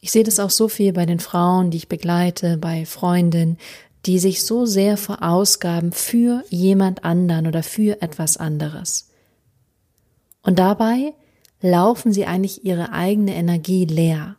Ich 0.00 0.12
sehe 0.12 0.24
das 0.24 0.38
auch 0.38 0.50
so 0.50 0.68
viel 0.68 0.92
bei 0.92 1.06
den 1.06 1.20
Frauen, 1.20 1.70
die 1.70 1.78
ich 1.78 1.88
begleite, 1.88 2.56
bei 2.56 2.86
Freundinnen, 2.86 3.58
die 4.04 4.18
sich 4.18 4.44
so 4.44 4.66
sehr 4.66 4.96
verausgaben 4.96 5.92
für 5.92 6.44
jemand 6.48 7.04
anderen 7.04 7.46
oder 7.46 7.62
für 7.62 8.00
etwas 8.02 8.36
anderes. 8.36 9.10
Und 10.42 10.58
dabei 10.60 11.12
laufen 11.60 12.12
sie 12.12 12.26
eigentlich 12.26 12.64
ihre 12.64 12.92
eigene 12.92 13.34
Energie 13.34 13.84
leer. 13.84 14.36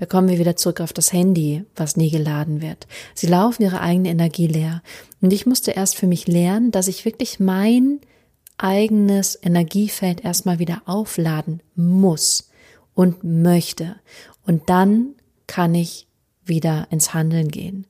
Da 0.00 0.06
kommen 0.06 0.30
wir 0.30 0.38
wieder 0.38 0.56
zurück 0.56 0.80
auf 0.80 0.94
das 0.94 1.12
Handy, 1.12 1.62
was 1.76 1.94
nie 1.94 2.10
geladen 2.10 2.62
wird. 2.62 2.86
Sie 3.14 3.26
laufen 3.26 3.62
ihre 3.62 3.82
eigene 3.82 4.08
Energie 4.08 4.46
leer. 4.46 4.82
Und 5.20 5.30
ich 5.30 5.44
musste 5.44 5.72
erst 5.72 5.94
für 5.94 6.06
mich 6.06 6.26
lernen, 6.26 6.70
dass 6.70 6.88
ich 6.88 7.04
wirklich 7.04 7.38
mein 7.38 8.00
eigenes 8.56 9.38
Energiefeld 9.42 10.24
erstmal 10.24 10.58
wieder 10.58 10.80
aufladen 10.86 11.62
muss 11.74 12.48
und 12.94 13.24
möchte. 13.24 13.96
Und 14.46 14.70
dann 14.70 15.16
kann 15.46 15.74
ich 15.74 16.06
wieder 16.46 16.86
ins 16.90 17.12
Handeln 17.12 17.48
gehen. 17.48 17.86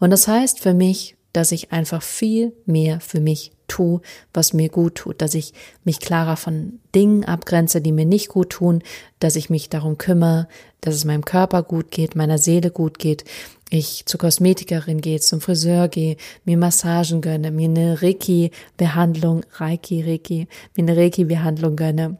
Und 0.00 0.10
das 0.10 0.26
heißt 0.26 0.58
für 0.58 0.74
mich, 0.74 1.16
dass 1.32 1.52
ich 1.52 1.70
einfach 1.70 2.02
viel 2.02 2.52
mehr 2.66 3.00
für 3.00 3.20
mich 3.20 3.52
tue, 3.68 4.00
was 4.32 4.52
mir 4.52 4.70
gut 4.70 4.96
tut, 4.96 5.22
dass 5.22 5.34
ich 5.34 5.52
mich 5.84 6.00
klarer 6.00 6.36
von 6.36 6.80
Dingen 6.94 7.24
abgrenze, 7.24 7.80
die 7.80 7.92
mir 7.92 8.06
nicht 8.06 8.28
gut 8.28 8.50
tun, 8.50 8.82
dass 9.20 9.36
ich 9.36 9.50
mich 9.50 9.68
darum 9.68 9.98
kümmere, 9.98 10.48
dass 10.80 10.94
es 10.94 11.04
meinem 11.04 11.24
Körper 11.24 11.62
gut 11.62 11.90
geht, 11.90 12.14
meiner 12.14 12.38
Seele 12.38 12.70
gut 12.70 12.98
geht, 12.98 13.24
ich 13.70 14.06
zur 14.06 14.18
Kosmetikerin 14.20 15.00
gehe, 15.00 15.20
zum 15.20 15.40
Friseur 15.40 15.88
gehe, 15.88 16.16
mir 16.44 16.56
Massagen 16.56 17.20
gönne, 17.20 17.50
mir 17.50 17.68
eine 17.68 18.02
Reiki-Behandlung, 18.02 19.44
Reiki, 19.54 20.02
Reiki, 20.02 20.48
mir 20.76 20.82
eine 20.82 20.96
Reiki-Behandlung 20.96 21.76
gönne. 21.76 22.18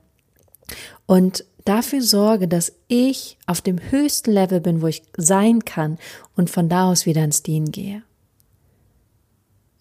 Und 1.07 1.45
dafür 1.65 2.03
sorge, 2.03 2.49
dass 2.49 2.73
ich 2.89 3.39
auf 3.47 3.61
dem 3.61 3.79
höchsten 3.91 4.33
Level 4.33 4.61
bin, 4.61 4.83
wo 4.83 4.87
ich 4.87 5.03
sein 5.17 5.65
kann 5.65 5.99
und 6.37 6.51
von 6.51 6.69
da 6.69 6.91
aus 6.91 7.07
wieder 7.07 7.25
ins 7.25 7.43
Dienen 7.43 7.73
gehe. 7.73 8.03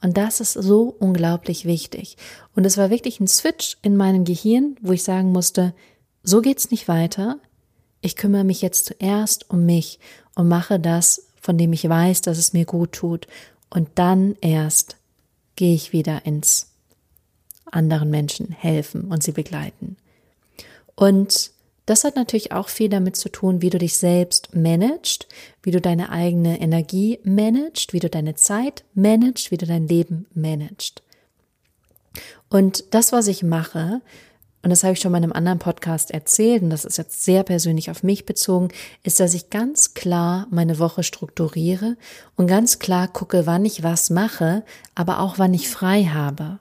Und 0.02 0.16
das 0.16 0.40
ist 0.40 0.54
so 0.54 0.96
unglaublich 1.00 1.66
wichtig. 1.66 2.18
Und 2.56 2.66
es 2.66 2.78
war 2.78 2.90
wirklich 2.90 3.20
ein 3.20 3.28
Switch 3.28 3.78
in 3.82 3.98
meinem 3.98 4.26
Gehirn, 4.26 4.78
wo 4.82 4.92
ich 4.92 5.04
sagen 5.04 5.32
musste, 5.32 5.74
so 6.24 6.42
geht's 6.42 6.72
nicht 6.72 6.88
weiter. 6.88 7.40
Ich 8.08 8.16
kümmere 8.16 8.46
mich 8.46 8.62
jetzt 8.62 8.86
zuerst 8.86 9.50
um 9.50 9.66
mich 9.66 10.00
und 10.34 10.48
mache 10.48 10.80
das, 10.80 11.28
von 11.42 11.58
dem 11.58 11.74
ich 11.74 11.90
weiß, 11.90 12.22
dass 12.22 12.38
es 12.38 12.54
mir 12.54 12.64
gut 12.64 12.94
tut. 12.94 13.28
Und 13.70 13.90
dann 13.96 14.38
erst 14.40 14.96
gehe 15.58 15.76
ich 15.76 15.92
wieder 15.92 16.26
ins 16.26 16.68
anderen 17.66 18.10
Menschen 18.10 18.54
helfen 18.54 19.12
und 19.12 19.24
sie 19.24 19.34
begleiten. 19.34 19.98
Und 20.96 21.52
das 21.86 22.06
hat 22.06 22.16
natürlich 22.16 22.54
auch 22.54 22.70
viel 22.70 22.88
damit 22.88 23.18
zu 23.18 23.28
tun, 23.28 23.62
wie 23.62 23.72
du 23.72 23.78
dich 23.78 23.98
selbst 23.98 24.56
managst, 24.56 25.28
wie 25.62 25.72
du 25.72 25.82
deine 25.82 26.10
eigene 26.10 26.62
Energie 26.62 27.20
managst, 27.26 27.92
wie 27.92 28.00
du 28.00 28.10
deine 28.10 28.36
Zeit 28.36 28.86
managst, 28.94 29.52
wie 29.52 29.58
du 29.58 29.66
dein 29.66 29.86
Leben 29.86 30.28
managst. 30.34 31.04
Und 32.48 32.86
das, 32.94 33.12
was 33.12 33.28
ich 33.28 33.44
mache, 33.44 34.00
und 34.64 34.72
das 34.72 34.84
habe 34.84 34.94
ich 34.94 35.00
schon 35.00 35.12
mal 35.12 35.20
in 35.20 35.26
einem 35.26 35.34
anderen 35.34 35.60
Podcast 35.60 36.12
erzählt, 36.12 36.64
und 36.64 36.70
das 36.70 36.84
ist 36.84 36.98
jetzt 36.98 37.24
sehr 37.24 37.44
persönlich 37.44 37.92
auf 37.92 38.04
mich 38.04 38.26
bezogen, 38.26 38.70
ist, 39.04 39.20
dass 39.20 39.34
ich 39.34 39.50
ganz 39.50 39.94
klar 39.94 40.48
meine 40.50 40.80
Woche 40.80 41.04
strukturiere 41.04 41.96
und 42.36 42.48
ganz 42.48 42.80
klar 42.80 43.08
gucke, 43.08 43.46
wann 43.46 43.66
ich 43.66 43.84
was 43.84 44.10
mache, 44.10 44.64
aber 44.96 45.20
auch 45.20 45.38
wann 45.38 45.54
ich 45.54 45.70
frei 45.70 46.06
habe. 46.06 46.60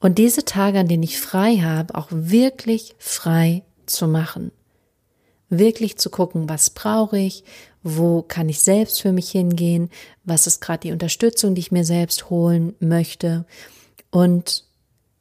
Und 0.00 0.18
diese 0.18 0.44
Tage, 0.44 0.80
an 0.80 0.88
denen 0.88 1.02
ich 1.02 1.20
frei 1.20 1.58
habe, 1.58 1.94
auch 1.94 2.08
wirklich 2.10 2.94
frei 2.98 3.62
zu 3.86 4.08
machen. 4.08 4.50
Wirklich 5.48 5.98
zu 5.98 6.10
gucken, 6.10 6.48
was 6.48 6.70
brauche 6.70 7.18
ich, 7.18 7.44
wo 7.82 8.22
kann 8.22 8.48
ich 8.48 8.60
selbst 8.60 9.00
für 9.02 9.12
mich 9.12 9.30
hingehen, 9.30 9.90
was 10.24 10.46
ist 10.46 10.60
gerade 10.60 10.80
die 10.80 10.92
Unterstützung, 10.92 11.54
die 11.54 11.60
ich 11.60 11.72
mir 11.72 11.84
selbst 11.84 12.30
holen 12.30 12.74
möchte. 12.80 13.44
Und 14.10 14.64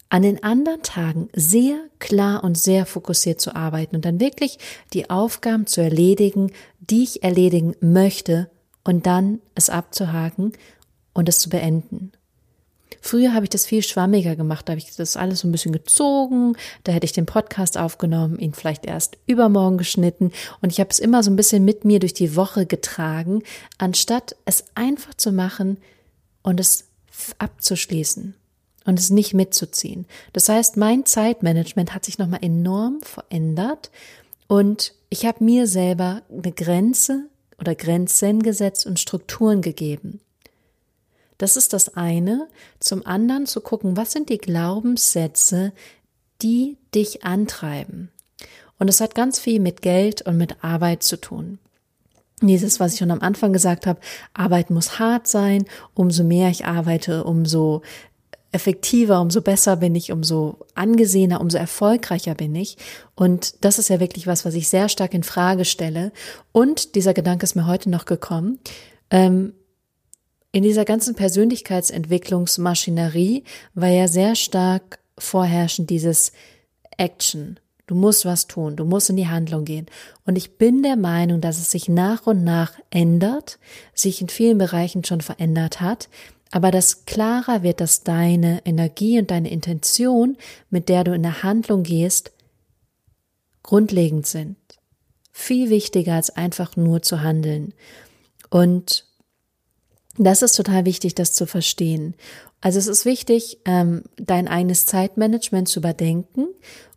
an 0.10 0.24
den 0.24 0.44
anderen 0.44 0.82
Tagen 0.82 1.30
sehr 1.34 1.80
klar 2.00 2.44
und 2.44 2.58
sehr 2.58 2.86
fokussiert 2.86 3.40
zu 3.40 3.56
arbeiten 3.56 3.96
und 3.96 4.06
dann 4.06 4.20
wirklich 4.20 4.58
die 4.94 5.10
Aufgaben 5.10 5.68
zu 5.68 5.82
erledigen, 5.82 6.52
die 6.80 7.04
ich 7.04 7.24
erledigen 7.24 7.76
möchte 7.80 8.50
und 8.84 9.06
dann 9.06 9.40
es 9.54 9.70
abzuhaken 9.70 10.54
und 11.14 11.30
es 11.30 11.38
zu 11.40 11.50
beenden. 11.50 12.12
Früher 13.02 13.34
habe 13.34 13.46
ich 13.46 13.50
das 13.50 13.66
viel 13.66 13.84
schwammiger 13.84 14.36
gemacht, 14.36 14.68
da 14.68 14.74
habe 14.74 14.80
ich 14.80 14.96
das 14.96 15.16
alles 15.16 15.40
so 15.40 15.48
ein 15.48 15.52
bisschen 15.52 15.72
gezogen, 15.72 16.58
da 16.84 16.92
hätte 16.92 17.06
ich 17.06 17.14
den 17.14 17.28
Podcast 17.28 17.78
aufgenommen, 17.78 18.40
ihn 18.40 18.54
vielleicht 18.54 18.86
erst 18.86 19.18
übermorgen 19.26 19.78
geschnitten. 19.78 20.32
Und 20.62 20.72
ich 20.72 20.80
habe 20.80 20.90
es 20.90 21.00
immer 21.00 21.24
so 21.24 21.32
ein 21.32 21.38
bisschen 21.38 21.64
mit 21.64 21.86
mir 21.86 22.00
durch 22.00 22.14
die 22.14 22.36
Woche 22.36 22.66
getragen, 22.66 23.44
anstatt 23.78 24.36
es 24.46 24.66
einfach 24.76 25.14
zu 25.14 25.32
machen 25.32 25.78
und 26.42 26.60
es 26.60 26.88
abzuschließen 27.38 28.36
und 28.90 29.00
es 29.00 29.10
nicht 29.10 29.34
mitzuziehen. 29.34 30.06
Das 30.34 30.50
heißt, 30.50 30.76
mein 30.76 31.06
Zeitmanagement 31.06 31.94
hat 31.94 32.06
sich 32.06 32.18
nochmal 32.18 32.44
enorm 32.44 33.02
verändert 33.02 33.92
und 34.48 34.94
ich 35.10 35.26
habe 35.26 35.44
mir 35.44 35.68
selber 35.68 36.24
eine 36.30 36.52
Grenze 36.52 37.30
oder 37.60 37.76
Grenzen 37.76 38.42
gesetzt 38.42 38.86
und 38.86 39.00
Strukturen 39.00 39.62
gegeben. 39.62 40.20
Das 41.38 41.56
ist 41.56 41.72
das 41.74 41.96
eine. 41.96 42.48
Zum 42.80 43.06
anderen 43.06 43.46
zu 43.46 43.62
gucken, 43.62 43.96
was 43.96 44.12
sind 44.12 44.30
die 44.30 44.40
Glaubenssätze, 44.40 45.72
die 46.42 46.78
dich 46.94 47.24
antreiben. 47.24 48.12
Und 48.78 48.90
es 48.90 49.02
hat 49.02 49.16
ganz 49.16 49.40
viel 49.40 49.60
mit 49.60 49.82
Geld 49.82 50.22
und 50.24 50.38
mit 50.38 50.64
Arbeit 50.64 51.04
zu 51.04 51.18
tun. 51.18 51.60
Dieses, 52.42 52.80
was 52.80 52.94
ich 52.94 53.00
schon 53.00 53.12
am 53.12 53.22
Anfang 53.22 53.52
gesagt 53.52 53.86
habe, 53.86 54.00
Arbeit 54.34 54.70
muss 54.70 55.00
hart 55.00 55.28
sein. 55.28 55.66
Umso 55.94 56.24
mehr 56.24 56.50
ich 56.50 56.66
arbeite, 56.66 57.26
umso 57.26 57.82
effektiver, 58.52 59.22
umso 59.22 59.42
besser 59.42 59.78
bin 59.78 59.96
ich, 59.96 60.12
umso 60.12 60.66
angesehener, 60.74 61.40
umso 61.42 61.58
erfolgreicher 61.58 62.36
bin 62.36 62.56
ich. 62.56 62.78
Und 63.16 63.64
das 63.64 63.80
ist 63.80 63.90
ja 63.90 64.00
wirklich 64.00 64.28
was, 64.28 64.46
was 64.46 64.56
ich 64.56 64.70
sehr 64.70 64.90
stark 64.90 65.14
in 65.14 65.24
Frage 65.24 65.66
stelle. 65.66 66.12
Und 66.52 66.96
dieser 66.96 67.14
Gedanke 67.14 67.44
ist 67.44 67.56
mir 67.56 67.68
heute 67.68 67.90
noch 67.90 68.06
gekommen. 68.06 68.60
Ähm, 69.12 69.54
in 70.52 70.64
dieser 70.64 70.84
ganzen 70.84 71.14
Persönlichkeitsentwicklungsmaschinerie 71.14 73.44
war 73.76 73.90
ja 73.90 74.08
sehr 74.08 74.34
stark 74.36 74.98
vorherrschend 75.18 75.92
dieses 75.92 76.32
Action. 76.98 77.60
Du 77.86 77.94
musst 77.96 78.26
was 78.26 78.48
tun, 78.48 78.76
du 78.76 78.84
musst 78.86 79.10
in 79.10 79.18
die 79.18 79.28
Handlung 79.28 79.66
gehen. 79.66 79.88
Und 80.26 80.38
ich 80.38 80.58
bin 80.58 80.82
der 80.84 80.96
Meinung, 80.96 81.42
dass 81.42 81.58
es 81.58 81.72
sich 81.72 81.90
nach 81.90 82.28
und 82.28 82.44
nach 82.44 82.74
ändert, 82.92 83.58
sich 83.94 84.22
in 84.22 84.30
vielen 84.30 84.60
Bereichen 84.60 85.04
schon 85.04 85.22
verändert 85.22 85.82
hat, 85.82 86.08
aber 86.52 86.72
dass 86.72 87.06
klarer 87.06 87.64
wird, 87.64 87.80
dass 87.82 88.04
deine 88.04 88.66
Energie 88.66 89.20
und 89.20 89.32
deine 89.32 89.52
Intention, 89.52 90.38
mit 90.70 90.90
der 90.90 91.04
du 91.04 91.14
in 91.14 91.24
der 91.24 91.44
Handlung 91.44 91.84
gehst, 91.84 92.32
grundlegend 93.64 94.26
sind. 94.26 94.58
Viel 95.32 95.70
wichtiger 95.70 96.16
als 96.16 96.32
einfach 96.32 96.76
nur 96.76 97.02
zu 97.02 97.22
handeln. 97.22 97.74
Und 98.50 99.06
das 100.18 100.42
ist 100.42 100.56
total 100.56 100.86
wichtig, 100.86 101.16
das 101.16 101.34
zu 101.34 101.46
verstehen. 101.46 102.16
Also 102.62 102.80
es 102.80 102.88
ist 102.88 103.06
wichtig, 103.06 103.60
ähm, 103.66 104.04
dein 104.18 104.48
eigenes 104.48 104.86
Zeitmanagement 104.86 105.70
zu 105.70 105.80
überdenken. 105.80 106.48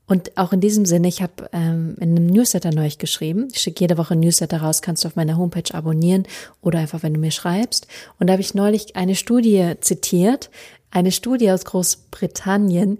Und 0.07 0.37
auch 0.37 0.53
in 0.53 0.61
diesem 0.61 0.85
Sinne, 0.85 1.09
ich 1.09 1.23
habe 1.23 1.49
ähm, 1.53 1.97
in 2.01 2.17
einem 2.17 2.27
Newsletter 2.27 2.73
neu 2.73 2.91
geschrieben. 2.99 3.49
Ich 3.53 3.61
schicke 3.61 3.81
jede 3.81 3.97
Woche 3.99 4.15
ein 4.15 4.21
Newsletter 4.21 4.61
raus, 4.61 4.83
kannst 4.83 5.05
du 5.05 5.09
auf 5.09 5.17
meiner 5.17 5.37
Homepage 5.37 5.73
abonnieren 5.73 6.27
oder 6.61 6.81
einfach, 6.81 7.03
wenn 7.03 7.15
du 7.15 7.21
mir 7.21 7.31
schreibst. 7.31 7.87
Und 8.19 8.27
da 8.27 8.33
habe 8.33 8.43
ich 8.43 8.55
neulich 8.55 8.97
eine 8.97 9.15
Studie 9.15 9.75
zitiert, 9.81 10.51
eine 10.91 11.12
Studie 11.12 11.51
aus 11.51 11.65
Großbritannien 11.65 12.99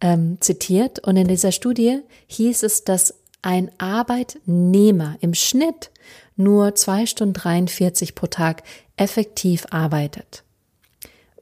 ähm, 0.00 0.36
zitiert. 0.40 1.00
Und 1.00 1.16
in 1.16 1.28
dieser 1.28 1.50
Studie 1.50 2.00
hieß 2.28 2.62
es, 2.62 2.84
dass 2.84 3.14
ein 3.42 3.70
Arbeitnehmer 3.78 5.16
im 5.20 5.34
Schnitt 5.34 5.90
nur 6.36 6.74
zwei 6.74 7.06
Stunden 7.06 7.34
43 7.34 8.14
pro 8.14 8.26
Tag 8.26 8.62
effektiv 8.96 9.66
arbeitet. 9.70 10.44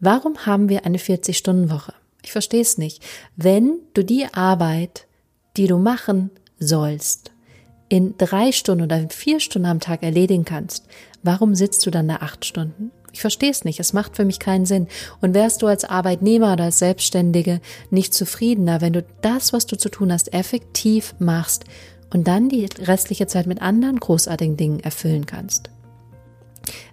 Warum 0.00 0.46
haben 0.46 0.68
wir 0.68 0.84
eine 0.84 0.98
40-Stunden-Woche? 0.98 1.94
Ich 2.22 2.32
verstehe 2.32 2.62
es 2.62 2.78
nicht. 2.78 3.02
Wenn 3.36 3.78
du 3.94 4.04
die 4.04 4.26
Arbeit, 4.32 5.06
die 5.56 5.66
du 5.66 5.78
machen 5.78 6.30
sollst, 6.58 7.32
in 7.88 8.14
drei 8.16 8.52
Stunden 8.52 8.84
oder 8.84 9.06
vier 9.10 9.38
Stunden 9.38 9.66
am 9.66 9.80
Tag 9.80 10.02
erledigen 10.02 10.44
kannst, 10.44 10.86
warum 11.22 11.54
sitzt 11.54 11.84
du 11.84 11.90
dann 11.90 12.08
da 12.08 12.16
acht 12.16 12.44
Stunden? 12.44 12.90
Ich 13.12 13.20
verstehe 13.20 13.50
es 13.50 13.64
nicht. 13.64 13.78
Es 13.78 13.92
macht 13.92 14.16
für 14.16 14.24
mich 14.24 14.38
keinen 14.38 14.64
Sinn. 14.64 14.88
Und 15.20 15.34
wärst 15.34 15.60
du 15.60 15.66
als 15.66 15.84
Arbeitnehmer 15.84 16.54
oder 16.54 16.64
als 16.64 16.78
Selbstständige 16.78 17.60
nicht 17.90 18.14
zufriedener, 18.14 18.80
wenn 18.80 18.94
du 18.94 19.04
das, 19.20 19.52
was 19.52 19.66
du 19.66 19.76
zu 19.76 19.90
tun 19.90 20.10
hast, 20.10 20.32
effektiv 20.32 21.14
machst 21.18 21.64
und 22.12 22.26
dann 22.26 22.48
die 22.48 22.64
restliche 22.78 23.26
Zeit 23.26 23.46
mit 23.46 23.60
anderen 23.60 24.00
großartigen 24.00 24.56
Dingen 24.56 24.80
erfüllen 24.80 25.26
kannst? 25.26 25.68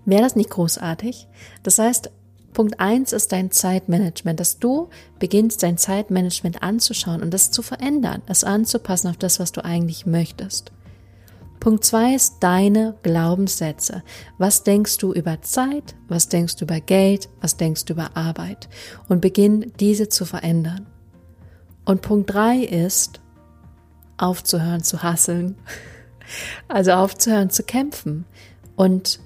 Wäre 0.06 0.24
das 0.24 0.36
nicht 0.36 0.50
großartig? 0.50 1.28
Das 1.64 1.80
heißt, 1.80 2.12
Punkt 2.54 2.80
eins 2.80 3.14
ist 3.14 3.32
dein 3.32 3.52
Zeitmanagement, 3.52 4.40
dass 4.40 4.60
du 4.60 4.90
beginnst, 5.20 5.64
dein 5.64 5.78
Zeitmanagement 5.78 6.64
anzuschauen 6.64 7.22
und 7.22 7.34
das 7.34 7.52
zu 7.52 7.62
verändern, 7.62 8.22
es 8.28 8.44
anzupassen 8.44 9.10
auf 9.10 9.18
das, 9.18 9.40
was 9.40 9.52
du 9.52 9.64
eigentlich 9.64 10.06
möchtest. 10.06 10.72
Punkt 11.60 11.84
zwei 11.84 12.16
ist 12.16 12.38
deine 12.40 12.96
Glaubenssätze. 13.04 14.04
Was 14.38 14.64
denkst 14.64 14.98
du 14.98 15.14
über 15.14 15.42
Zeit? 15.42 15.96
Was 16.08 16.30
denkst 16.30 16.56
du 16.56 16.66
über 16.66 16.80
Geld? 16.80 17.28
Was 17.42 17.58
denkst 17.58 17.86
du 17.86 17.94
über 17.94 18.16
Arbeit? 18.16 18.70
Und 19.10 19.20
beginn 19.20 19.74
diese 19.80 20.08
zu 20.08 20.26
verändern. 20.26 20.88
Und 21.84 22.02
Punkt 22.02 22.34
drei 22.34 22.60
ist, 22.60 23.20
aufzuhören 24.18 24.84
zu 24.84 25.04
hasseln. 25.04 25.56
Also 26.68 26.92
aufzuhören 26.92 27.50
zu 27.50 27.64
kämpfen 27.64 28.24
und 28.76 29.20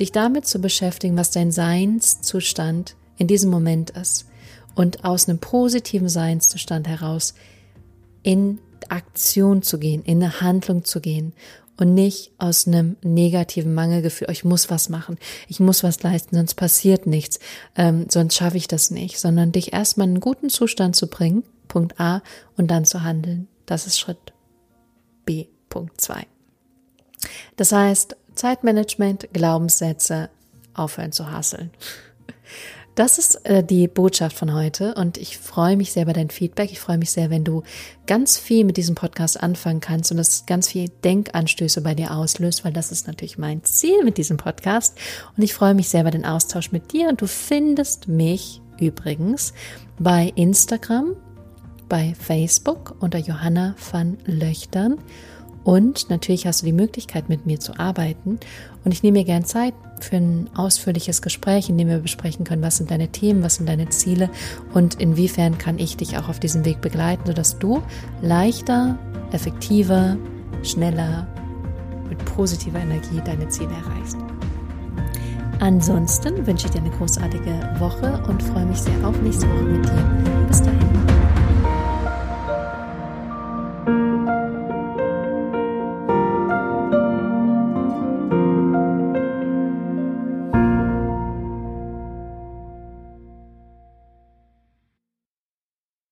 dich 0.00 0.12
damit 0.12 0.46
zu 0.46 0.60
beschäftigen, 0.60 1.16
was 1.16 1.30
dein 1.30 1.52
Seinszustand 1.52 2.96
in 3.18 3.26
diesem 3.26 3.50
Moment 3.50 3.90
ist 3.90 4.26
und 4.74 5.04
aus 5.04 5.28
einem 5.28 5.38
positiven 5.38 6.08
Seinszustand 6.08 6.88
heraus 6.88 7.34
in 8.22 8.58
Aktion 8.88 9.62
zu 9.62 9.78
gehen, 9.78 10.02
in 10.02 10.22
eine 10.22 10.40
Handlung 10.40 10.84
zu 10.84 11.00
gehen 11.00 11.32
und 11.76 11.94
nicht 11.94 12.32
aus 12.38 12.66
einem 12.66 12.96
negativen 13.02 13.74
Mangelgefühl, 13.74 14.28
ich 14.30 14.44
muss 14.44 14.70
was 14.70 14.88
machen, 14.88 15.18
ich 15.48 15.60
muss 15.60 15.82
was 15.82 16.02
leisten, 16.02 16.36
sonst 16.36 16.54
passiert 16.54 17.06
nichts, 17.06 17.38
ähm, 17.76 18.06
sonst 18.08 18.36
schaffe 18.36 18.56
ich 18.56 18.68
das 18.68 18.90
nicht, 18.90 19.18
sondern 19.18 19.52
dich 19.52 19.72
erstmal 19.72 20.06
in 20.06 20.14
einen 20.14 20.20
guten 20.20 20.50
Zustand 20.50 20.96
zu 20.96 21.06
bringen, 21.06 21.44
Punkt 21.68 21.98
A, 21.98 22.22
und 22.56 22.70
dann 22.70 22.84
zu 22.84 23.02
handeln. 23.02 23.48
Das 23.66 23.86
ist 23.86 23.98
Schritt 23.98 24.32
B, 25.24 25.46
Punkt 25.68 26.00
2. 26.00 26.26
Das 27.56 27.72
heißt, 27.72 28.16
Zeitmanagement, 28.34 29.28
Glaubenssätze, 29.32 30.30
aufhören 30.74 31.12
zu 31.12 31.30
hasseln. 31.30 31.70
Das 32.94 33.16
ist 33.16 33.46
äh, 33.46 33.64
die 33.64 33.88
Botschaft 33.88 34.36
von 34.36 34.52
heute 34.52 34.94
und 34.94 35.16
ich 35.16 35.38
freue 35.38 35.78
mich 35.78 35.92
sehr 35.92 36.02
über 36.02 36.12
dein 36.12 36.28
Feedback. 36.28 36.70
Ich 36.70 36.78
freue 36.78 36.98
mich 36.98 37.10
sehr, 37.10 37.30
wenn 37.30 37.42
du 37.42 37.62
ganz 38.06 38.36
viel 38.36 38.64
mit 38.66 38.76
diesem 38.76 38.94
Podcast 38.94 39.42
anfangen 39.42 39.80
kannst 39.80 40.12
und 40.12 40.18
es 40.18 40.44
ganz 40.44 40.68
viel 40.68 40.90
Denkanstöße 41.02 41.80
bei 41.80 41.94
dir 41.94 42.14
auslöst, 42.14 42.66
weil 42.66 42.72
das 42.72 42.92
ist 42.92 43.06
natürlich 43.06 43.38
mein 43.38 43.64
Ziel 43.64 44.04
mit 44.04 44.18
diesem 44.18 44.36
Podcast. 44.36 44.98
Und 45.34 45.42
ich 45.42 45.54
freue 45.54 45.72
mich 45.72 45.88
sehr 45.88 46.02
über 46.02 46.10
den 46.10 46.26
Austausch 46.26 46.70
mit 46.70 46.92
dir 46.92 47.08
und 47.08 47.22
du 47.22 47.26
findest 47.26 48.08
mich 48.08 48.60
übrigens 48.78 49.54
bei 49.98 50.30
Instagram, 50.34 51.16
bei 51.88 52.14
Facebook 52.20 52.96
unter 53.00 53.18
Johanna 53.18 53.74
van 53.90 54.18
Löchtern 54.26 54.98
und 55.64 56.10
natürlich 56.10 56.46
hast 56.46 56.62
du 56.62 56.66
die 56.66 56.72
Möglichkeit, 56.72 57.28
mit 57.28 57.46
mir 57.46 57.60
zu 57.60 57.78
arbeiten. 57.78 58.38
Und 58.84 58.92
ich 58.92 59.02
nehme 59.02 59.18
mir 59.18 59.24
gern 59.24 59.44
Zeit 59.44 59.74
für 60.00 60.16
ein 60.16 60.50
ausführliches 60.54 61.22
Gespräch, 61.22 61.68
in 61.68 61.78
dem 61.78 61.88
wir 61.88 61.98
besprechen 61.98 62.44
können, 62.44 62.62
was 62.62 62.78
sind 62.78 62.90
deine 62.90 63.08
Themen, 63.08 63.42
was 63.42 63.56
sind 63.56 63.68
deine 63.68 63.88
Ziele 63.88 64.30
und 64.74 65.00
inwiefern 65.00 65.58
kann 65.58 65.78
ich 65.78 65.96
dich 65.96 66.18
auch 66.18 66.28
auf 66.28 66.40
diesem 66.40 66.64
Weg 66.64 66.80
begleiten, 66.80 67.22
sodass 67.26 67.58
du 67.58 67.82
leichter, 68.20 68.98
effektiver, 69.32 70.16
schneller, 70.62 71.26
mit 72.08 72.24
positiver 72.24 72.78
Energie 72.78 73.20
deine 73.24 73.48
Ziele 73.48 73.70
erreichst. 73.70 74.18
Ansonsten 75.60 76.44
wünsche 76.44 76.66
ich 76.66 76.72
dir 76.72 76.80
eine 76.80 76.90
großartige 76.90 77.76
Woche 77.78 78.20
und 78.28 78.42
freue 78.42 78.66
mich 78.66 78.78
sehr 78.78 79.06
auf 79.06 79.20
nächste 79.22 79.48
Woche 79.48 79.62
mit 79.62 79.84
dir. 79.84 80.46
Bis 80.48 80.60
dahin. 80.60 80.81